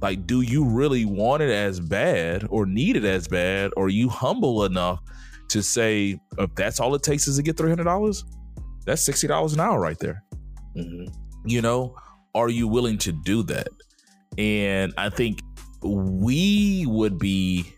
[0.00, 3.72] Like, do you really want it as bad or need it as bad?
[3.76, 5.00] Or are you humble enough
[5.48, 8.24] to say, if that's all it takes is to get three hundred dollars,
[8.84, 10.22] that's sixty dollars an hour right there.
[10.76, 11.06] Mm-hmm.
[11.44, 11.96] You know,
[12.34, 13.68] are you willing to do that?
[14.38, 15.40] And I think
[15.82, 17.72] we would be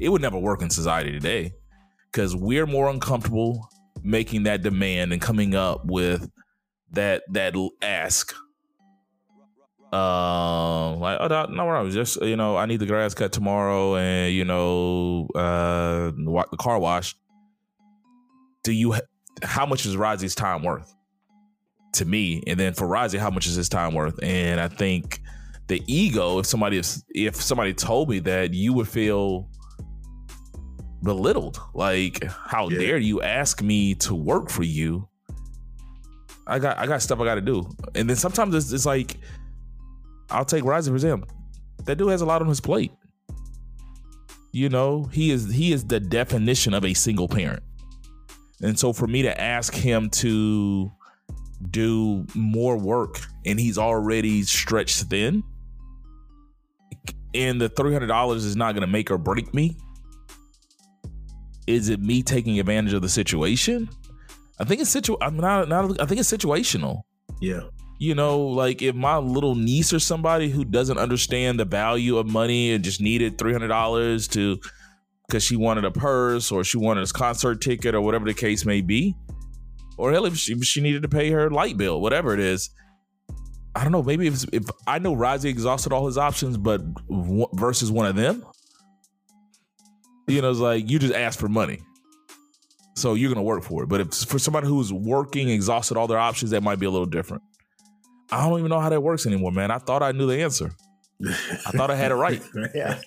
[0.00, 1.52] it would never work in society today
[2.10, 3.68] because we're more uncomfortable
[4.02, 6.30] making that demand and coming up with
[6.92, 8.34] that that ask.
[9.92, 14.32] Uh, like oh no, was just you know I need the grass cut tomorrow and
[14.32, 17.16] you know uh the car wash.
[18.62, 18.94] Do you
[19.42, 20.94] how much is Rozzy's time worth
[21.94, 22.42] to me?
[22.46, 24.22] And then for Rozzy, how much is his time worth?
[24.22, 25.20] And I think
[25.66, 29.48] the ego, if somebody if somebody told me that, you would feel
[31.02, 31.60] belittled.
[31.74, 32.78] Like, how yeah.
[32.78, 35.08] dare you ask me to work for you?
[36.46, 39.16] I got I got stuff I got to do, and then sometimes it's, it's like
[40.30, 41.24] I'll take Rising for him.
[41.84, 42.92] That dude has a lot on his plate.
[44.52, 47.62] You know, he is he is the definition of a single parent,
[48.62, 50.90] and so for me to ask him to
[51.70, 55.44] do more work, and he's already stretched thin,
[57.32, 59.76] and the three hundred dollars is not going to make or break me
[61.70, 63.88] is it me taking advantage of the situation?
[64.58, 65.16] I think it's situ.
[65.20, 66.00] I'm not, not.
[66.00, 67.02] I think it's situational.
[67.40, 67.60] Yeah.
[68.02, 72.26] You know, like if my little niece or somebody who doesn't understand the value of
[72.26, 74.58] money and just needed three hundred dollars to,
[75.28, 78.64] because she wanted a purse or she wanted a concert ticket or whatever the case
[78.64, 79.14] may be,
[79.98, 82.70] or hell, if she, she needed to pay her light bill, whatever it is.
[83.74, 84.02] I don't know.
[84.02, 88.16] Maybe if, if I know Rozzy exhausted all his options, but w- versus one of
[88.16, 88.46] them,
[90.26, 91.80] you know, it's like you just ask for money.
[92.96, 93.90] So you're gonna work for it.
[93.90, 97.04] But if for somebody who's working, exhausted all their options, that might be a little
[97.04, 97.42] different.
[98.32, 99.70] I don't even know how that works anymore, man.
[99.70, 100.70] I thought I knew the answer.
[101.66, 102.42] I thought I had it right.
[102.74, 102.98] yeah,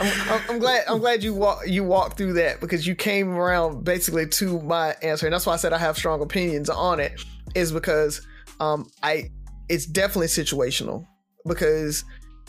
[0.00, 0.84] I'm, I'm, glad.
[0.88, 4.96] I'm glad you walk you walked through that because you came around basically to my
[5.02, 7.20] answer, and that's why I said I have strong opinions on it.
[7.54, 8.26] Is because
[8.58, 9.30] um, I
[9.68, 11.06] it's definitely situational
[11.46, 12.04] because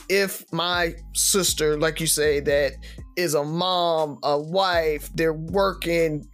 [0.09, 2.73] if my sister, like you say, that
[3.15, 6.27] is a mom, a wife, they're working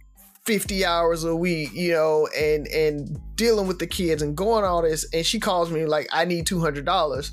[0.44, 4.82] 50 hours a week, you know, and and dealing with the kids and going all
[4.82, 7.30] this, and she calls me like, I need $200.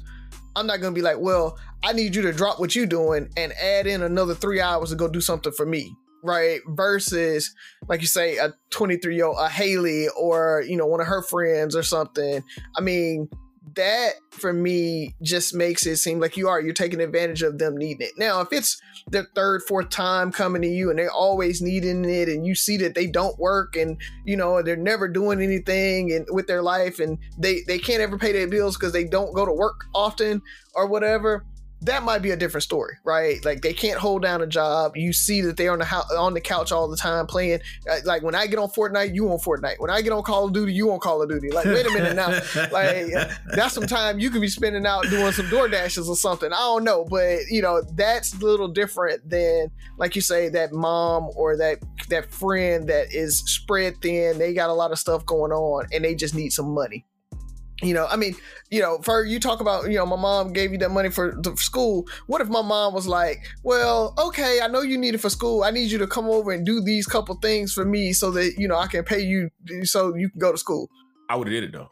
[0.56, 3.54] I'm not gonna be like, well, I need you to drop what you're doing and
[3.54, 6.60] add in another three hours to go do something for me, right?
[6.68, 7.54] Versus,
[7.88, 11.24] like you say, a 23 year old, a Haley, or you know, one of her
[11.24, 12.43] friends or something.
[12.78, 13.30] I mean,
[13.76, 17.78] that for me just makes it seem like you are you're taking advantage of them
[17.78, 18.13] needing it.
[18.17, 22.30] Now, if it's their third, fourth time coming to you and they're always needing it,
[22.30, 26.26] and you see that they don't work and you know they're never doing anything and
[26.30, 29.45] with their life and they they can't ever pay their bills because they don't go
[29.45, 30.41] to work often
[30.76, 31.45] or whatever
[31.86, 33.43] that might be a different story, right?
[33.43, 34.95] Like they can't hold down a job.
[34.95, 37.59] You see that they're on the ho- on the couch all the time playing.
[37.89, 39.79] Uh, like when I get on Fortnite, you on Fortnite.
[39.79, 41.49] When I get on Call of Duty, you on Call of Duty.
[41.51, 42.29] Like wait a minute now,
[42.71, 43.13] like
[43.53, 46.51] that's some time you could be spending out doing some door dashes or something.
[46.51, 50.73] I don't know, but you know that's a little different than like you say that
[50.73, 51.79] mom or that
[52.09, 54.38] that friend that is spread thin.
[54.38, 57.05] They got a lot of stuff going on and they just need some money
[57.82, 58.36] you know, I mean,
[58.69, 61.41] you know, for you talk about, you know, my mom gave you that money for,
[61.43, 62.07] for, school.
[62.28, 65.63] What if my mom was like, well, okay, I know you need it for school.
[65.63, 68.55] I need you to come over and do these couple things for me so that,
[68.57, 69.49] you know, I can pay you
[69.84, 70.89] so you can go to school.
[71.30, 71.89] I would have did it though.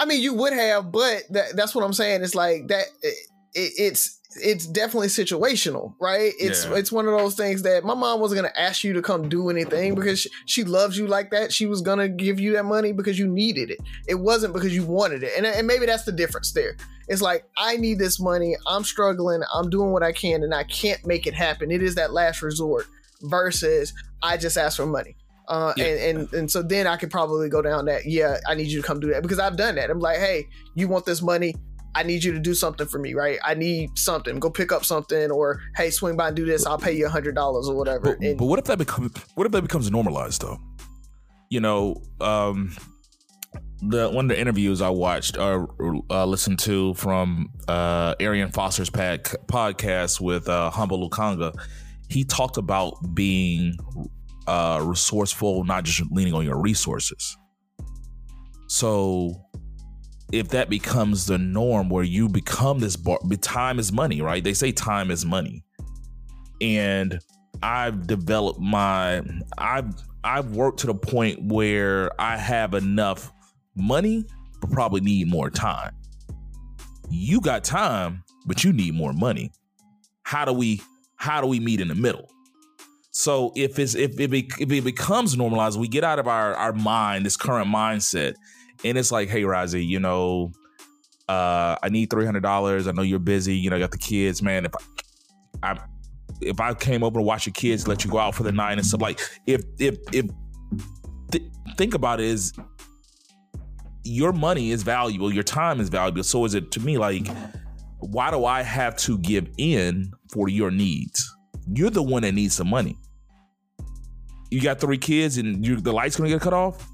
[0.00, 2.22] I mean, you would have, but that, that's what I'm saying.
[2.22, 2.86] It's like that.
[3.02, 3.14] It,
[3.54, 6.32] it, it's it's definitely situational, right?
[6.38, 6.76] It's yeah.
[6.76, 9.50] it's one of those things that my mom wasn't gonna ask you to come do
[9.50, 11.52] anything because she, she, loves you like that.
[11.52, 13.78] She was gonna give you that money because you needed it.
[14.08, 16.76] It wasn't because you wanted it, and and maybe that's the difference there.
[17.08, 18.56] It's like I need this money.
[18.66, 19.42] I'm struggling.
[19.52, 21.70] I'm doing what I can, and I can't make it happen.
[21.70, 22.86] It is that last resort
[23.22, 25.16] versus I just ask for money.
[25.48, 25.86] Uh, yeah.
[25.86, 28.80] and, and and so then I could probably go down that yeah I need you
[28.80, 31.52] to come do that because I've done that I'm like hey you want this money
[31.94, 33.38] I need you to do something for me, right?
[33.44, 34.38] I need something.
[34.38, 36.66] Go pick up something, or hey, swing by and do this.
[36.66, 38.00] I'll pay you a hundred dollars or whatever.
[38.00, 40.58] But, and, but, what if that becomes what if that becomes normalized though?
[41.50, 42.74] You know, um,
[43.82, 45.68] the one of the interviews I watched or
[46.10, 51.52] uh, listened to from uh, Arian Foster's pad, podcast with uh, Humble Lukanga,
[52.08, 53.76] he talked about being
[54.46, 57.36] uh, resourceful, not just leaning on your resources.
[58.68, 59.42] So
[60.32, 64.42] if that becomes the norm where you become this bar, time is money, right?
[64.42, 65.62] They say time is money.
[66.60, 67.20] And
[67.62, 69.22] I've developed my
[69.58, 69.92] I've
[70.24, 73.30] I've worked to the point where I have enough
[73.76, 74.24] money
[74.60, 75.94] but probably need more time.
[77.10, 79.52] You got time, but you need more money.
[80.22, 80.80] How do we
[81.16, 82.30] how do we meet in the middle?
[83.10, 86.72] So if it's if it, if it becomes normalized, we get out of our our
[86.72, 88.34] mind, this current mindset,
[88.84, 90.52] and it's like, hey, Rozzy, you know,
[91.28, 92.88] uh, I need three hundred dollars.
[92.88, 93.54] I know you're busy.
[93.54, 94.66] You know, I got the kids, man.
[94.66, 94.72] If
[95.62, 95.78] I, I
[96.40, 98.78] if I came over to watch your kids, let you go out for the night
[98.78, 100.26] and stuff, like if if if
[101.30, 101.44] th-
[101.76, 102.52] think about it is
[104.04, 106.24] your money is valuable, your time is valuable.
[106.24, 107.28] So is it to me like,
[108.00, 111.32] why do I have to give in for your needs?
[111.72, 112.98] You're the one that needs some money.
[114.50, 116.91] You got three kids and you the light's gonna get cut off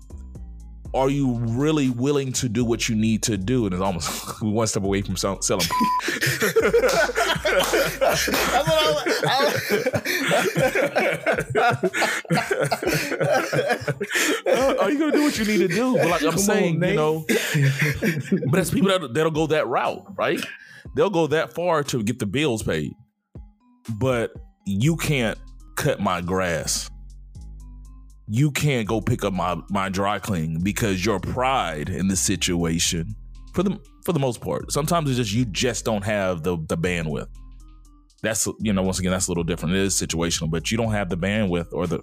[0.94, 3.66] are you really willing to do what you need to do?
[3.66, 5.40] And it's almost one step away from selling.
[5.40, 5.68] That's
[8.26, 8.36] what
[9.24, 9.44] I,
[14.46, 15.96] I, are you gonna do what you need to do?
[15.96, 19.66] But like I'm Come saying, on, you know, but that's people that that'll go that
[19.66, 20.44] route, right?
[20.94, 22.94] They'll go that far to get the bills paid,
[23.98, 24.32] but
[24.64, 25.38] you can't
[25.76, 26.90] cut my grass
[28.28, 33.14] you can't go pick up my my dry cleaning because your pride in the situation
[33.54, 36.76] for the for the most part sometimes it's just you just don't have the the
[36.76, 37.28] bandwidth.
[38.22, 39.74] That's you know once again that's a little different.
[39.74, 42.00] It is situational but you don't have the bandwidth or the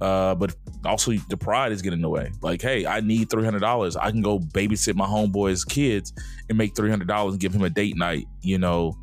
[0.00, 0.54] uh but
[0.84, 2.32] also the pride is getting in the way.
[2.40, 6.12] Like hey i need $300 i can go babysit my homeboy's kids
[6.48, 8.96] and make $300 and give him a date night you know.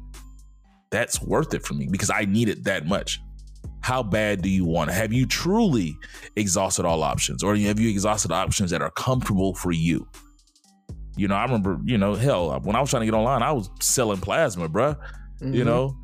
[0.89, 3.19] That's worth it for me because i need it that much
[3.87, 4.95] how bad do you want it?
[4.95, 5.97] Have you truly
[6.35, 10.05] exhausted all options, or have you exhausted options that are comfortable for you?
[11.15, 13.53] You know, I remember, you know, hell, when I was trying to get online, I
[13.53, 14.97] was selling plasma, bruh.
[15.41, 15.53] Mm-hmm.
[15.53, 15.95] You know,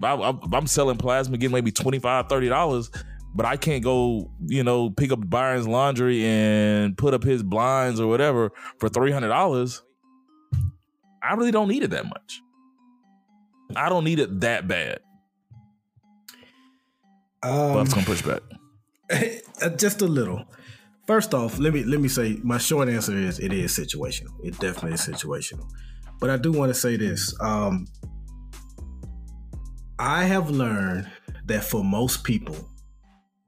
[0.00, 3.04] I, am selling plasma, getting maybe 25 $30,
[3.34, 7.98] but I can't go, you know, pick up Byron's laundry and put up his blinds
[7.98, 9.80] or whatever for $300.
[11.20, 12.42] I really don't need it that much.
[13.74, 15.00] I don't need it that bad.
[17.42, 18.40] Um, Buff's gonna push back.
[19.60, 20.44] Uh, just a little.
[21.08, 24.32] First off, let me let me say my short answer is it is situational.
[24.44, 25.68] It definitely is situational.
[26.20, 27.34] But I do want to say this.
[27.40, 27.88] Um,
[29.98, 31.10] I have learned
[31.46, 32.56] that for most people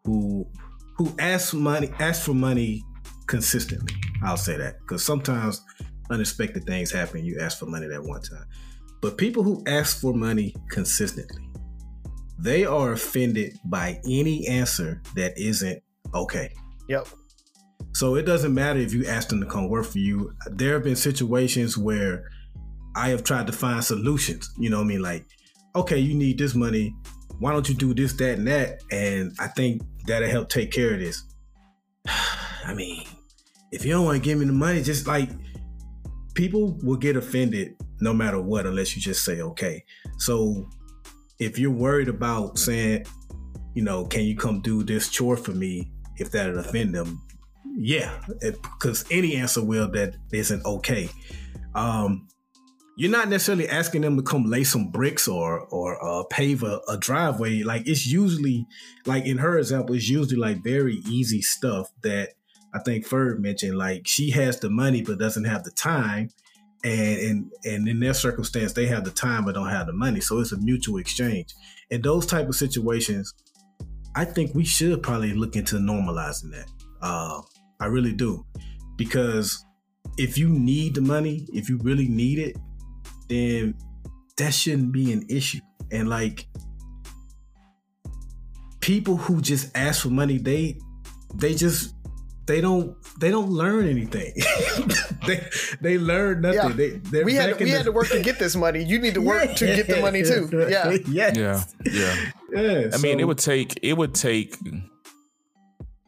[0.05, 0.49] who
[0.97, 2.82] who ask money ask for money
[3.28, 5.62] consistently, I'll say that because sometimes
[6.11, 7.24] unexpected things happen.
[7.24, 8.47] You ask for money at one time,
[9.01, 11.50] but people who ask for money consistently
[12.41, 15.82] they are offended by any answer that isn't
[16.14, 16.51] okay.
[16.88, 17.09] Yep.
[17.93, 20.32] So it doesn't matter if you ask them to come work for you.
[20.47, 22.30] There have been situations where
[22.97, 24.51] I have tried to find solutions.
[24.59, 25.03] You know what I mean?
[25.03, 25.26] Like,
[25.76, 26.95] okay, you need this money.
[27.38, 28.82] Why don't you do this, that, and that?
[28.91, 31.22] And I think that'll help take care of this.
[32.64, 33.05] I mean,
[33.72, 35.30] if you don't want to give me the money, just like
[36.34, 39.84] people will get offended no matter what unless you just say okay.
[40.18, 40.68] So
[41.41, 43.07] if you're worried about saying,
[43.74, 47.22] you know, can you come do this chore for me if that'll offend them?
[47.76, 51.09] Yeah, because any answer will that isn't okay.
[51.74, 52.28] Um,
[52.97, 56.80] you're not necessarily asking them to come lay some bricks or or uh, pave a,
[56.88, 57.62] a, driveway.
[57.62, 58.66] Like it's usually
[59.07, 62.34] like in her example, it's usually like very easy stuff that
[62.74, 63.78] I think Ferg mentioned.
[63.78, 66.28] Like she has the money but doesn't have the time,
[66.85, 70.20] and and and in their circumstance, they have the time but don't have the money.
[70.20, 71.55] So it's a mutual exchange.
[71.91, 73.35] In those type of situations,
[74.14, 76.70] I think we should probably look into normalizing that.
[77.03, 77.41] Uh,
[77.81, 78.45] I really do,
[78.97, 79.64] because
[80.16, 82.57] if you need the money, if you really need it,
[83.28, 83.74] then
[84.37, 85.61] that shouldn't be an issue.
[85.91, 86.47] And like
[88.81, 90.78] people who just ask for money, they
[91.35, 91.95] they just
[92.51, 94.35] they don't they don't learn anything.
[95.27, 95.49] they
[95.81, 96.79] they learn nothing.
[96.79, 96.99] Yeah.
[97.05, 97.77] They we had to, we the...
[97.77, 98.83] had to work to get this money.
[98.83, 99.55] You need to work yeah.
[99.55, 100.49] to get the money too.
[100.71, 100.91] Yeah.
[101.07, 101.37] Yes.
[101.37, 101.65] Yeah.
[101.85, 102.17] Yeah.
[102.51, 102.87] Yeah.
[102.87, 102.99] I so...
[102.99, 104.57] mean, it would take it would take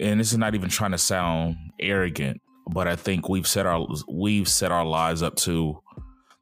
[0.01, 2.41] and this is not even trying to sound arrogant,
[2.73, 5.81] but I think we've set our we've set our lives up to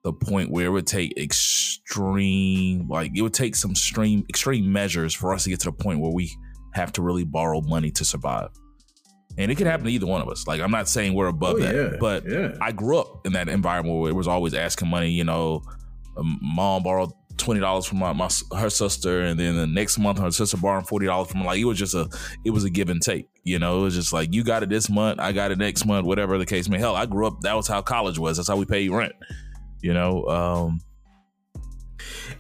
[0.03, 5.13] the point where it would take extreme, like it would take some extreme, extreme measures
[5.13, 6.33] for us to get to the point where we
[6.73, 8.49] have to really borrow money to survive.
[9.39, 10.47] And it could happen to either one of us.
[10.47, 12.57] Like I'm not saying we're above oh, that, yeah, but yeah.
[12.61, 15.11] I grew up in that environment where it was always asking money.
[15.11, 15.63] You know,
[16.17, 20.19] um, mom borrowed twenty dollars from my, my, her sister, and then the next month
[20.19, 21.47] her sister borrowed forty dollars from her.
[21.47, 22.09] Like it was just a
[22.45, 23.29] it was a give and take.
[23.45, 25.87] You know, it was just like you got it this month, I got it next
[25.87, 26.79] month, whatever the case may.
[26.79, 27.41] Hell, I grew up.
[27.41, 28.37] That was how college was.
[28.37, 29.15] That's how we paid rent
[29.83, 30.81] you know um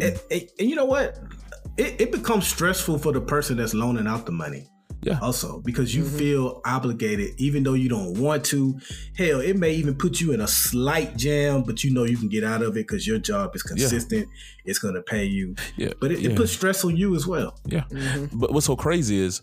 [0.00, 1.18] and, and, and you know what
[1.76, 4.68] it, it, becomes stressful for the person that's loaning out the money
[5.02, 6.18] yeah also because you mm-hmm.
[6.18, 8.78] feel obligated even though you don't want to
[9.16, 12.28] hell it may even put you in a slight jam but you know you can
[12.28, 14.60] get out of it because your job is consistent yeah.
[14.64, 16.30] it's going to pay you yeah but it, yeah.
[16.30, 18.38] it, puts stress on you as well yeah mm-hmm.
[18.38, 19.42] but what's so crazy is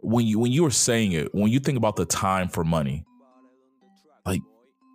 [0.00, 3.04] when you when you were saying it when you think about the time for money
[4.26, 4.42] like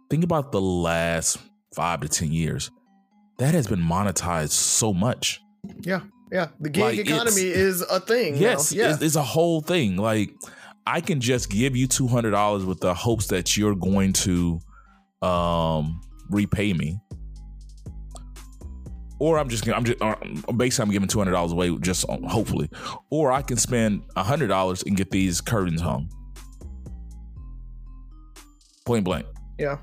[0.09, 1.39] think about the last
[1.73, 2.71] five to 10 years,
[3.39, 5.41] that has been monetized so much.
[5.81, 6.01] Yeah.
[6.33, 6.47] Yeah.
[6.59, 8.37] The gig like economy is a thing.
[8.37, 8.73] Yes.
[8.73, 8.93] Yeah.
[8.93, 9.97] It's, it's, a whole thing.
[9.97, 10.33] Like,
[10.87, 14.59] I can just give you $200 with the hopes that you're going to
[15.21, 16.99] um, repay me.
[19.19, 20.15] Or I'm just I'm just uh,
[20.57, 22.69] basically I'm giving two hundred dollars away just hopefully,
[23.09, 26.09] or I can spend hundred dollars and get these curtains hung.
[28.85, 29.25] Point blank.
[29.57, 29.77] Yeah.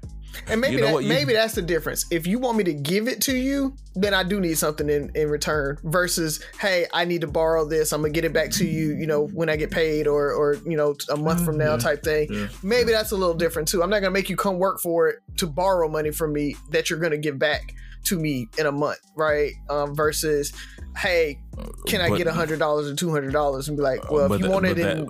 [0.46, 2.06] And maybe you know that, maybe that's the difference.
[2.10, 5.10] If you want me to give it to you, then I do need something in,
[5.14, 5.78] in return.
[5.82, 7.92] Versus, hey, I need to borrow this.
[7.92, 8.94] I'm gonna get it back to you.
[8.94, 11.80] You know, when I get paid, or or you know, a month from now, mm-hmm.
[11.80, 12.32] type thing.
[12.32, 12.48] Yeah.
[12.62, 13.82] Maybe that's a little different too.
[13.82, 16.90] I'm not gonna make you come work for it to borrow money from me that
[16.90, 17.74] you're gonna give back
[18.04, 19.52] to me in a month, right?
[19.68, 20.52] Um, versus,
[20.96, 21.38] hey,
[21.86, 24.32] can I but, get a hundred dollars or two hundred dollars and be like, well,
[24.32, 25.08] if you want it, in,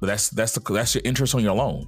[0.00, 1.86] but that's that's the that's your interest on your loan.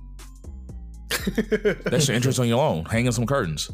[1.85, 2.85] That's your interest on your loan.
[2.85, 3.71] Hanging some curtains.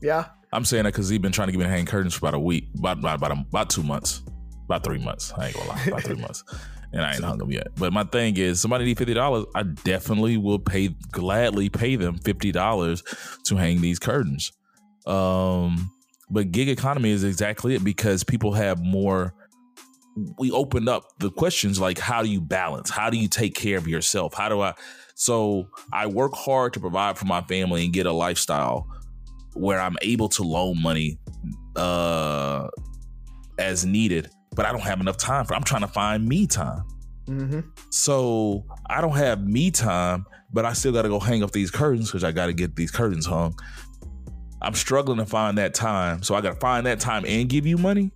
[0.00, 0.26] Yeah.
[0.54, 2.34] I'm saying that because he's been trying to get me to hang curtains for about
[2.34, 4.22] a week, about about about, about two months,
[4.66, 5.32] about three months.
[5.36, 6.44] I ain't gonna lie, about three months,
[6.92, 7.68] and I ain't hung them yet.
[7.76, 9.46] But my thing is, somebody need fifty dollars.
[9.54, 13.02] I definitely will pay gladly pay them fifty dollars
[13.46, 14.52] to hang these curtains.
[15.06, 15.90] Um,
[16.30, 19.34] but gig economy is exactly it because people have more.
[20.38, 22.88] We opened up the questions like, how do you balance?
[22.88, 24.34] How do you take care of yourself?
[24.34, 24.74] How do I?
[25.14, 28.86] So I work hard to provide for my family and get a lifestyle
[29.54, 31.18] where I'm able to loan money
[31.76, 32.68] uh,
[33.58, 35.54] as needed, but I don't have enough time for.
[35.54, 36.82] I'm trying to find me time.
[37.26, 37.60] Mm-hmm.
[37.90, 41.70] So I don't have me time, but I still got to go hang up these
[41.70, 43.58] curtains because I got to get these curtains hung.
[44.60, 47.66] I'm struggling to find that time, so I got to find that time and give
[47.66, 48.12] you money.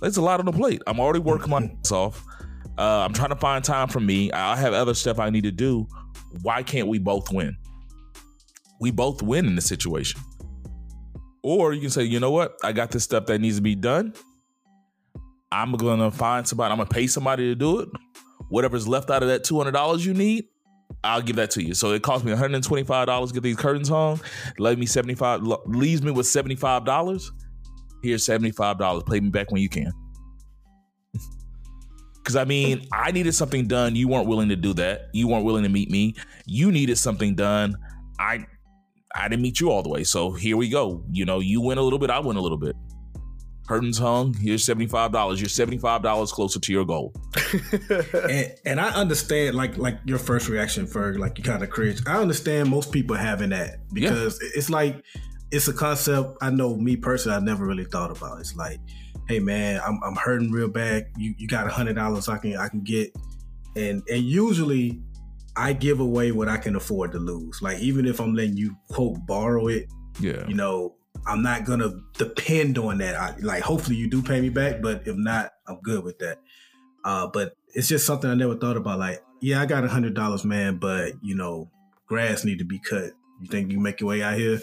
[0.00, 0.82] That's a lot on the plate.
[0.86, 2.24] I'm already working my ass off.
[2.78, 4.32] Uh, I'm trying to find time for me.
[4.32, 5.86] I have other stuff I need to do.
[6.42, 7.56] Why can't we both win?
[8.80, 10.20] We both win in the situation.
[11.42, 12.56] Or you can say, you know what?
[12.62, 14.14] I got this stuff that needs to be done.
[15.50, 16.72] I'm gonna find somebody.
[16.72, 17.88] I'm gonna pay somebody to do it.
[18.48, 20.46] Whatever's left out of that two hundred dollars you need,
[21.04, 21.74] I'll give that to you.
[21.74, 24.20] So it cost me 125 dollars to get these curtains hung.
[24.58, 27.30] Me 75 leaves me with 75 dollars.
[28.02, 29.02] Here's 75 dollars.
[29.08, 29.92] Pay me back when you can.
[32.22, 33.96] Because I mean, I needed something done.
[33.96, 35.08] You weren't willing to do that.
[35.12, 36.14] You weren't willing to meet me.
[36.46, 37.76] You needed something done.
[38.18, 38.46] I
[39.14, 40.04] I didn't meet you all the way.
[40.04, 41.04] So here we go.
[41.10, 42.76] You know, you win a little bit, I win a little bit.
[43.68, 44.34] Curtains hung.
[44.34, 45.40] Here's seventy five dollars.
[45.40, 47.12] You're seventy five dollars closer to your goal.
[48.28, 52.00] and, and I understand, like like your first reaction, Ferg, like you kind of cringe.
[52.06, 54.48] I understand most people having that because yeah.
[54.54, 55.04] it's like
[55.52, 56.38] it's a concept.
[56.40, 58.40] I know me personally, I never really thought about.
[58.40, 58.80] It's like,
[59.32, 61.06] hey man, I'm, I'm hurting real bad.
[61.16, 63.16] You you got a hundred dollars I can I can get,
[63.74, 65.00] and and usually
[65.56, 67.62] I give away what I can afford to lose.
[67.62, 69.86] Like even if I'm letting you quote borrow it,
[70.20, 73.14] yeah, you know, I'm not gonna depend on that.
[73.14, 76.38] I, like, hopefully you do pay me back, but if not, I'm good with that.
[77.02, 78.98] Uh, but it's just something I never thought about.
[78.98, 81.70] Like, yeah, I got a hundred dollars, man, but you know,
[82.06, 83.12] grass need to be cut.
[83.40, 84.60] You think you make your way out here?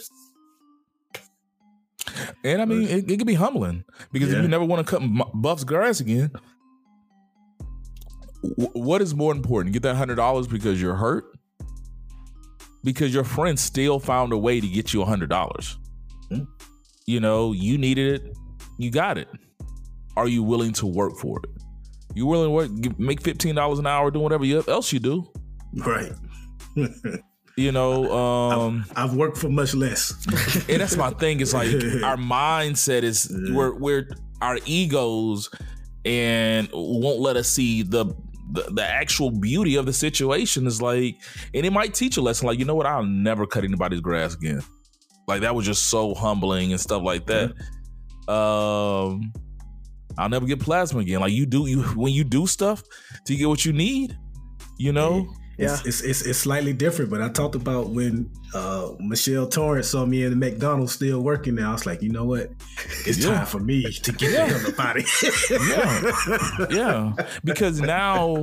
[2.43, 4.38] And I mean, it, it can be humbling because yeah.
[4.38, 5.02] if you never want to cut
[5.34, 6.32] Buff's grass again,
[8.41, 9.74] what is more important?
[9.74, 11.26] Get that hundred dollars because you're hurt,
[12.84, 15.78] because your friend still found a way to get you a hundred dollars.
[16.32, 16.47] Mm.
[17.06, 18.38] You know, you needed it,
[18.78, 19.28] you got it.
[20.16, 21.50] Are you willing to work for it?
[22.16, 25.32] You willing to work, make fifteen dollars an hour, doing whatever else you do,
[25.76, 26.12] right?
[27.60, 30.14] you know, um, I've, I've, worked for much less,
[30.70, 31.41] and that's my thing.
[31.41, 31.68] It's like
[32.03, 34.10] our mindset is we're we're
[34.41, 35.49] our egos
[36.05, 38.05] and won't let us see the
[38.51, 41.18] the, the actual beauty of the situation is like,
[41.53, 44.34] and it might teach a lesson like, you know what, I'll never cut anybody's grass
[44.34, 44.64] again.
[45.28, 47.51] Like that was just so humbling and stuff like that.
[48.28, 49.32] Um,
[50.18, 51.20] I'll never get plasma again.
[51.20, 52.82] Like you do, you when you do stuff
[53.26, 54.18] to get what you need,
[54.78, 55.32] you know.
[55.60, 55.74] Yeah.
[55.74, 60.05] It's, it's, it's, it's, slightly different, but I talked about when uh, Michelle Torrance saw
[60.05, 61.68] me in the McDonald's still working there.
[61.68, 62.51] I was like, you know what?
[63.05, 63.34] It's yeah.
[63.34, 64.57] time for me to get yeah.
[64.57, 65.03] the body.
[66.70, 67.16] yeah.
[67.18, 67.26] Yeah.
[67.43, 68.36] Because now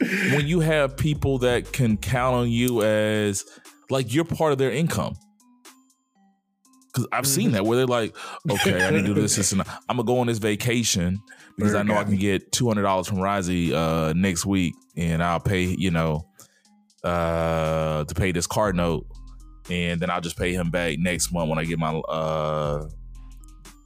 [0.00, 3.44] when you have people that can count on you as
[3.90, 5.16] like you're part of their income.
[6.94, 7.54] Cause I've seen mm-hmm.
[7.54, 8.16] that where they're like,
[8.48, 11.20] okay, I need to do this, this, and I'm gonna go on this vacation
[11.56, 14.74] because Very I know I can get two hundred dollars from Risey uh, next week,
[14.96, 16.28] and I'll pay, you know,
[17.04, 19.06] uh, to pay this car note,
[19.70, 22.88] and then I'll just pay him back next month when I get my uh,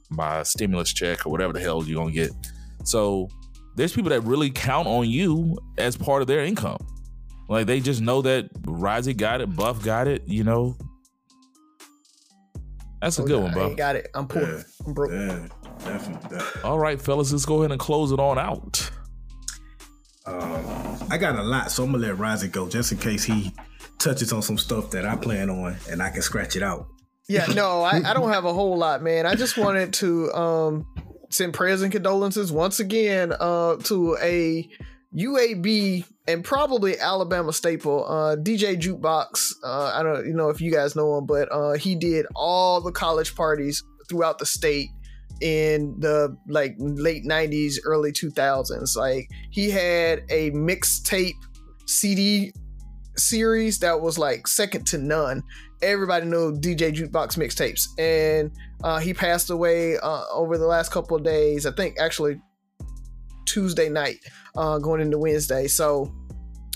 [0.09, 2.31] my stimulus check or whatever the hell you're gonna get.
[2.83, 3.29] So
[3.75, 6.79] there's people that really count on you as part of their income.
[7.47, 10.77] Like they just know that Risey got it, Buff got it, you know,
[13.01, 13.71] that's a oh, good one, bro.
[13.71, 14.09] I got it.
[14.13, 14.41] I'm poor.
[14.41, 14.63] Yeah.
[14.85, 15.11] I'm broke.
[15.11, 15.47] Yeah,
[15.79, 16.61] definitely, definitely.
[16.63, 18.91] All right, fellas, let's go ahead and close it on out.
[20.29, 23.53] Um, I got a lot, so I'm gonna let Risey go just in case he
[23.97, 26.87] touches on some stuff that I plan on and I can scratch it out.
[27.27, 29.25] Yeah, no, I, I don't have a whole lot, man.
[29.25, 30.87] I just wanted to um,
[31.29, 34.67] send prayers and condolences once again uh, to a
[35.15, 39.53] UAB and probably Alabama staple, uh, DJ Jukebox.
[39.63, 42.81] Uh, I don't you know if you guys know him, but uh, he did all
[42.81, 44.89] the college parties throughout the state
[45.41, 48.95] in the like late 90s, early 2000s.
[48.95, 51.35] Like he had a mixtape
[51.85, 52.51] CD
[53.17, 55.43] series that was like second to none.
[55.81, 58.51] Everybody knew DJ Jukebox mixtapes, and
[58.83, 61.65] uh, he passed away uh, over the last couple of days.
[61.65, 62.41] I think actually
[63.45, 64.17] Tuesday night,
[64.57, 65.67] uh, going into Wednesday.
[65.67, 66.13] So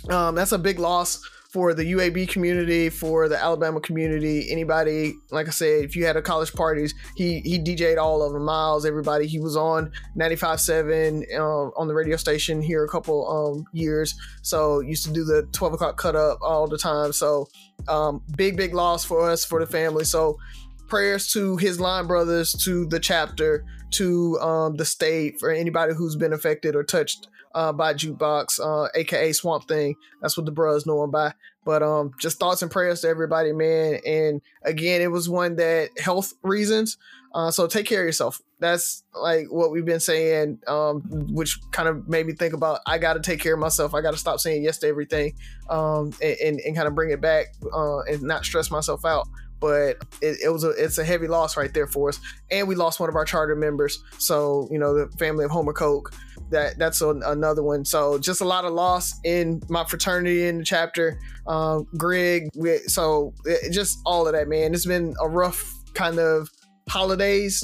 [0.09, 1.21] um, that's a big loss
[1.53, 5.13] for the UAB community, for the Alabama community, anybody.
[5.29, 8.43] Like I said, if you had a college parties, he he DJ'd all of them.
[8.43, 9.27] Miles, everybody.
[9.27, 14.15] He was on 95.7 uh, on the radio station here a couple um, years.
[14.41, 17.13] So used to do the 12 o'clock cut up all the time.
[17.13, 17.47] So
[17.87, 20.05] um, big big loss for us for the family.
[20.05, 20.39] So
[20.87, 26.15] prayers to his line brothers, to the chapter, to um, the state, for anybody who's
[26.15, 29.95] been affected or touched uh, by Jukebox, uh, aka Swamp Thing.
[30.21, 31.33] That's what the bros know him by.
[31.65, 33.99] But um, just thoughts and prayers to everybody, man.
[34.05, 36.97] And again, it was one that health reasons.
[37.33, 38.41] Uh, so take care of yourself.
[38.59, 41.01] That's like what we've been saying, um,
[41.33, 43.93] which kind of made me think about I got to take care of myself.
[43.93, 45.33] I got to stop saying yes to everything,
[45.69, 49.27] um, and, and, and kind of bring it back uh, and not stress myself out
[49.63, 52.19] but it, it, was a it's a heavy loss right there for us.
[52.51, 54.03] And we lost one of our charter members.
[54.17, 56.13] So you know the family of homer coke
[56.49, 57.85] that that's a, another one.
[57.85, 61.17] So just a lot of loss in my fraternity in the chapter.
[61.47, 64.73] Um, greg we, so it, just all of that man.
[64.73, 66.49] It's been a rough kind of
[66.89, 67.63] holidays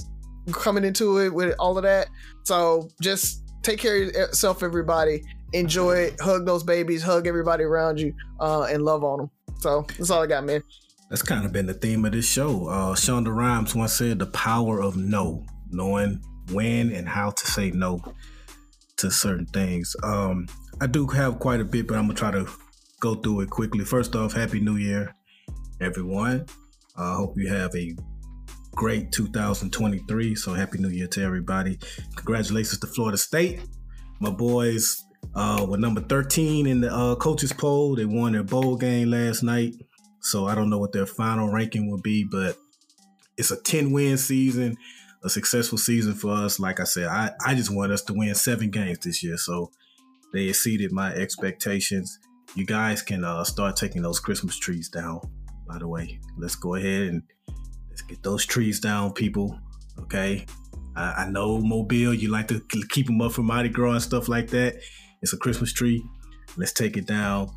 [0.54, 2.08] coming into it with all of that.
[2.45, 5.22] So just take care of yourself everybody.
[5.52, 6.22] Enjoy it.
[6.22, 7.04] Hug those babies.
[7.04, 10.64] Hug everybody around you uh, and love on them so that's all i got man
[11.10, 12.68] that's kind of been the theme of this show.
[12.68, 17.72] Uh, Shonda Rhimes once said, "The power of no, knowing when and how to say
[17.72, 18.01] no."
[18.99, 19.95] to certain things.
[20.03, 20.47] Um,
[20.82, 22.47] I do have quite a bit, but I'm gonna try to
[22.99, 23.86] go through it quickly.
[23.86, 25.16] First off, Happy New Year,
[25.82, 26.45] everyone.
[26.97, 27.95] I uh, hope you have a
[28.76, 30.36] great 2023.
[30.36, 31.80] So happy New Year to everybody.
[32.16, 33.62] Congratulations to Florida State.
[34.20, 35.01] My boys
[35.34, 37.95] uh, were number 13 in the uh, coaches poll.
[37.95, 39.76] They won their bowl game last night.
[40.22, 42.58] So I don't know what their final ranking will be, but
[43.38, 44.76] it's a 10 win season,
[45.24, 46.60] a successful season for us.
[46.60, 49.38] Like I said, I, I just want us to win seven games this year.
[49.38, 49.72] So
[50.34, 52.20] they exceeded my expectations.
[52.56, 55.22] You guys can uh, start taking those Christmas trees down,
[55.68, 56.20] by the way.
[56.38, 57.24] Let's go ahead and
[57.90, 59.58] let's get those trees down, people.
[60.00, 60.46] Okay.
[60.96, 64.28] I, I know Mobile, you like to keep them up for Mardi Gras and stuff
[64.28, 64.82] like that.
[65.22, 66.04] It's a Christmas tree.
[66.58, 67.50] Let's take it down.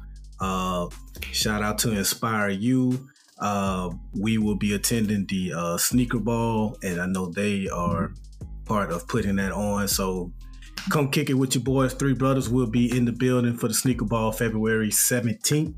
[0.43, 0.89] Uh,
[1.31, 3.09] shout out to Inspire You.
[3.39, 8.13] Uh, we will be attending the uh, sneaker ball, and I know they are
[8.65, 9.87] part of putting that on.
[9.87, 10.33] So
[10.91, 11.95] come kick it with your boys.
[11.95, 15.75] Three brothers will be in the building for the sneaker ball February 17th,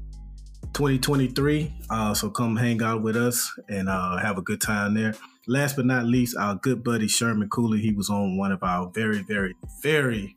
[0.72, 1.74] 2023.
[1.90, 5.14] Uh, so come hang out with us and uh, have a good time there.
[5.46, 7.82] Last but not least, our good buddy Sherman Cooley.
[7.82, 10.36] He was on one of our very, very, very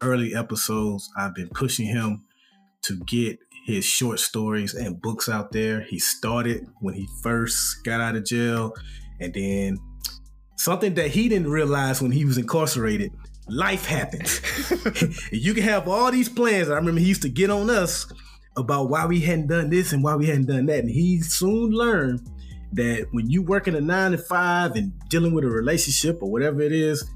[0.00, 1.10] early episodes.
[1.18, 2.24] I've been pushing him
[2.82, 5.82] to get his short stories and books out there.
[5.82, 8.74] He started when he first got out of jail,
[9.20, 9.78] and then
[10.56, 13.12] something that he didn't realize when he was incarcerated.
[13.48, 14.40] Life happens.
[15.32, 16.68] you can have all these plans.
[16.68, 18.06] I remember he used to get on us
[18.56, 20.80] about why we hadn't done this and why we hadn't done that.
[20.80, 22.28] And he soon learned
[22.72, 26.30] that when you work in a nine to five and dealing with a relationship or
[26.30, 27.08] whatever it is,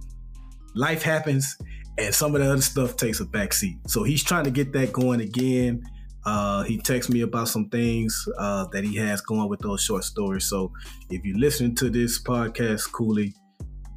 [0.75, 1.57] life happens
[1.99, 3.89] and some of the other stuff takes a backseat.
[3.89, 5.83] So he's trying to get that going again.
[6.25, 10.03] Uh, he texts me about some things uh, that he has going with those short
[10.03, 10.49] stories.
[10.49, 10.73] So
[11.09, 13.33] if you listen to this podcast, Cooley,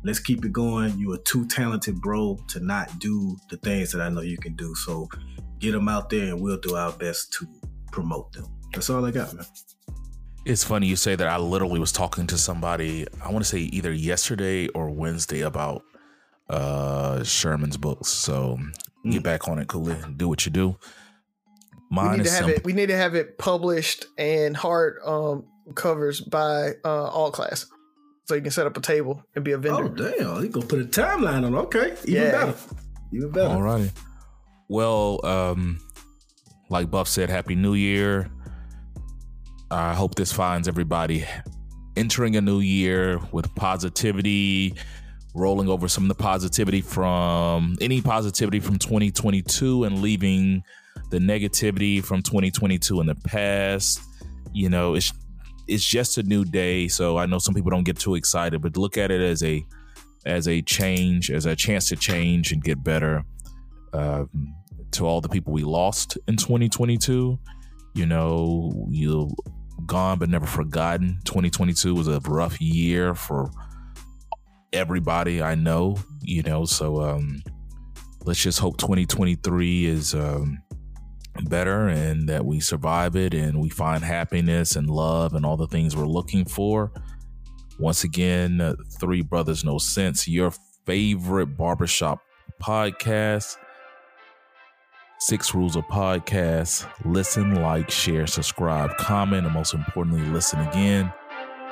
[0.03, 0.97] let's keep it going.
[0.97, 4.55] You are too talented, bro, to not do the things that I know you can
[4.55, 4.75] do.
[4.75, 5.07] So
[5.57, 7.47] get them out there, and we'll do our best to
[7.91, 8.45] promote them.
[8.73, 9.45] That's all I got, man.
[10.45, 11.27] It's funny you say that.
[11.27, 13.07] I literally was talking to somebody.
[13.23, 15.83] I want to say either yesterday or Wednesday about
[16.49, 18.09] uh, Sherman's books.
[18.09, 18.57] So
[19.05, 19.11] mm.
[19.11, 19.95] get back on it, Cooley.
[20.17, 20.77] Do what you do.
[21.91, 22.63] Mine we need to have it.
[22.63, 25.45] We need to have it published and hard um,
[25.75, 27.65] covers by uh, all class,
[28.25, 29.85] so you can set up a table and be a vendor.
[29.85, 30.43] Oh damn!
[30.43, 31.55] You gonna put a timeline on?
[31.55, 32.31] Okay, even yeah.
[32.31, 32.55] better.
[33.11, 33.53] Even better.
[33.55, 33.89] All righty.
[34.67, 35.79] Well, um,
[36.69, 38.29] like Buff said, Happy New Year.
[39.71, 41.25] I hope this finds everybody
[41.97, 44.75] entering a new year with positivity,
[45.35, 50.63] rolling over some of the positivity from any positivity from 2022 and leaving
[51.09, 54.01] the negativity from 2022 in the past.
[54.53, 55.13] You know, it's
[55.67, 58.75] it's just a new day, so I know some people don't get too excited, but
[58.75, 59.63] look at it as a
[60.25, 63.23] as a change, as a chance to change and get better.
[63.93, 64.55] Um,
[64.91, 67.37] to all the people we lost in 2022,
[67.93, 69.29] you know, you
[69.85, 71.19] gone but never forgotten.
[71.25, 73.51] 2022 was a rough year for
[74.73, 77.41] everybody I know, you know, so um
[78.25, 80.59] let's just hope 2023 is um
[81.45, 85.67] better and that we survive it and we find happiness and love and all the
[85.67, 86.91] things we're looking for.
[87.79, 90.51] Once again, uh, Three Brothers No Sense, your
[90.85, 92.19] favorite barbershop
[92.61, 93.57] podcast.
[95.21, 96.89] Six Rules of Podcast.
[97.03, 101.11] Listen, like, share, subscribe, comment, and most importantly, listen again.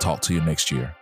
[0.01, 0.96] Talk to you next year.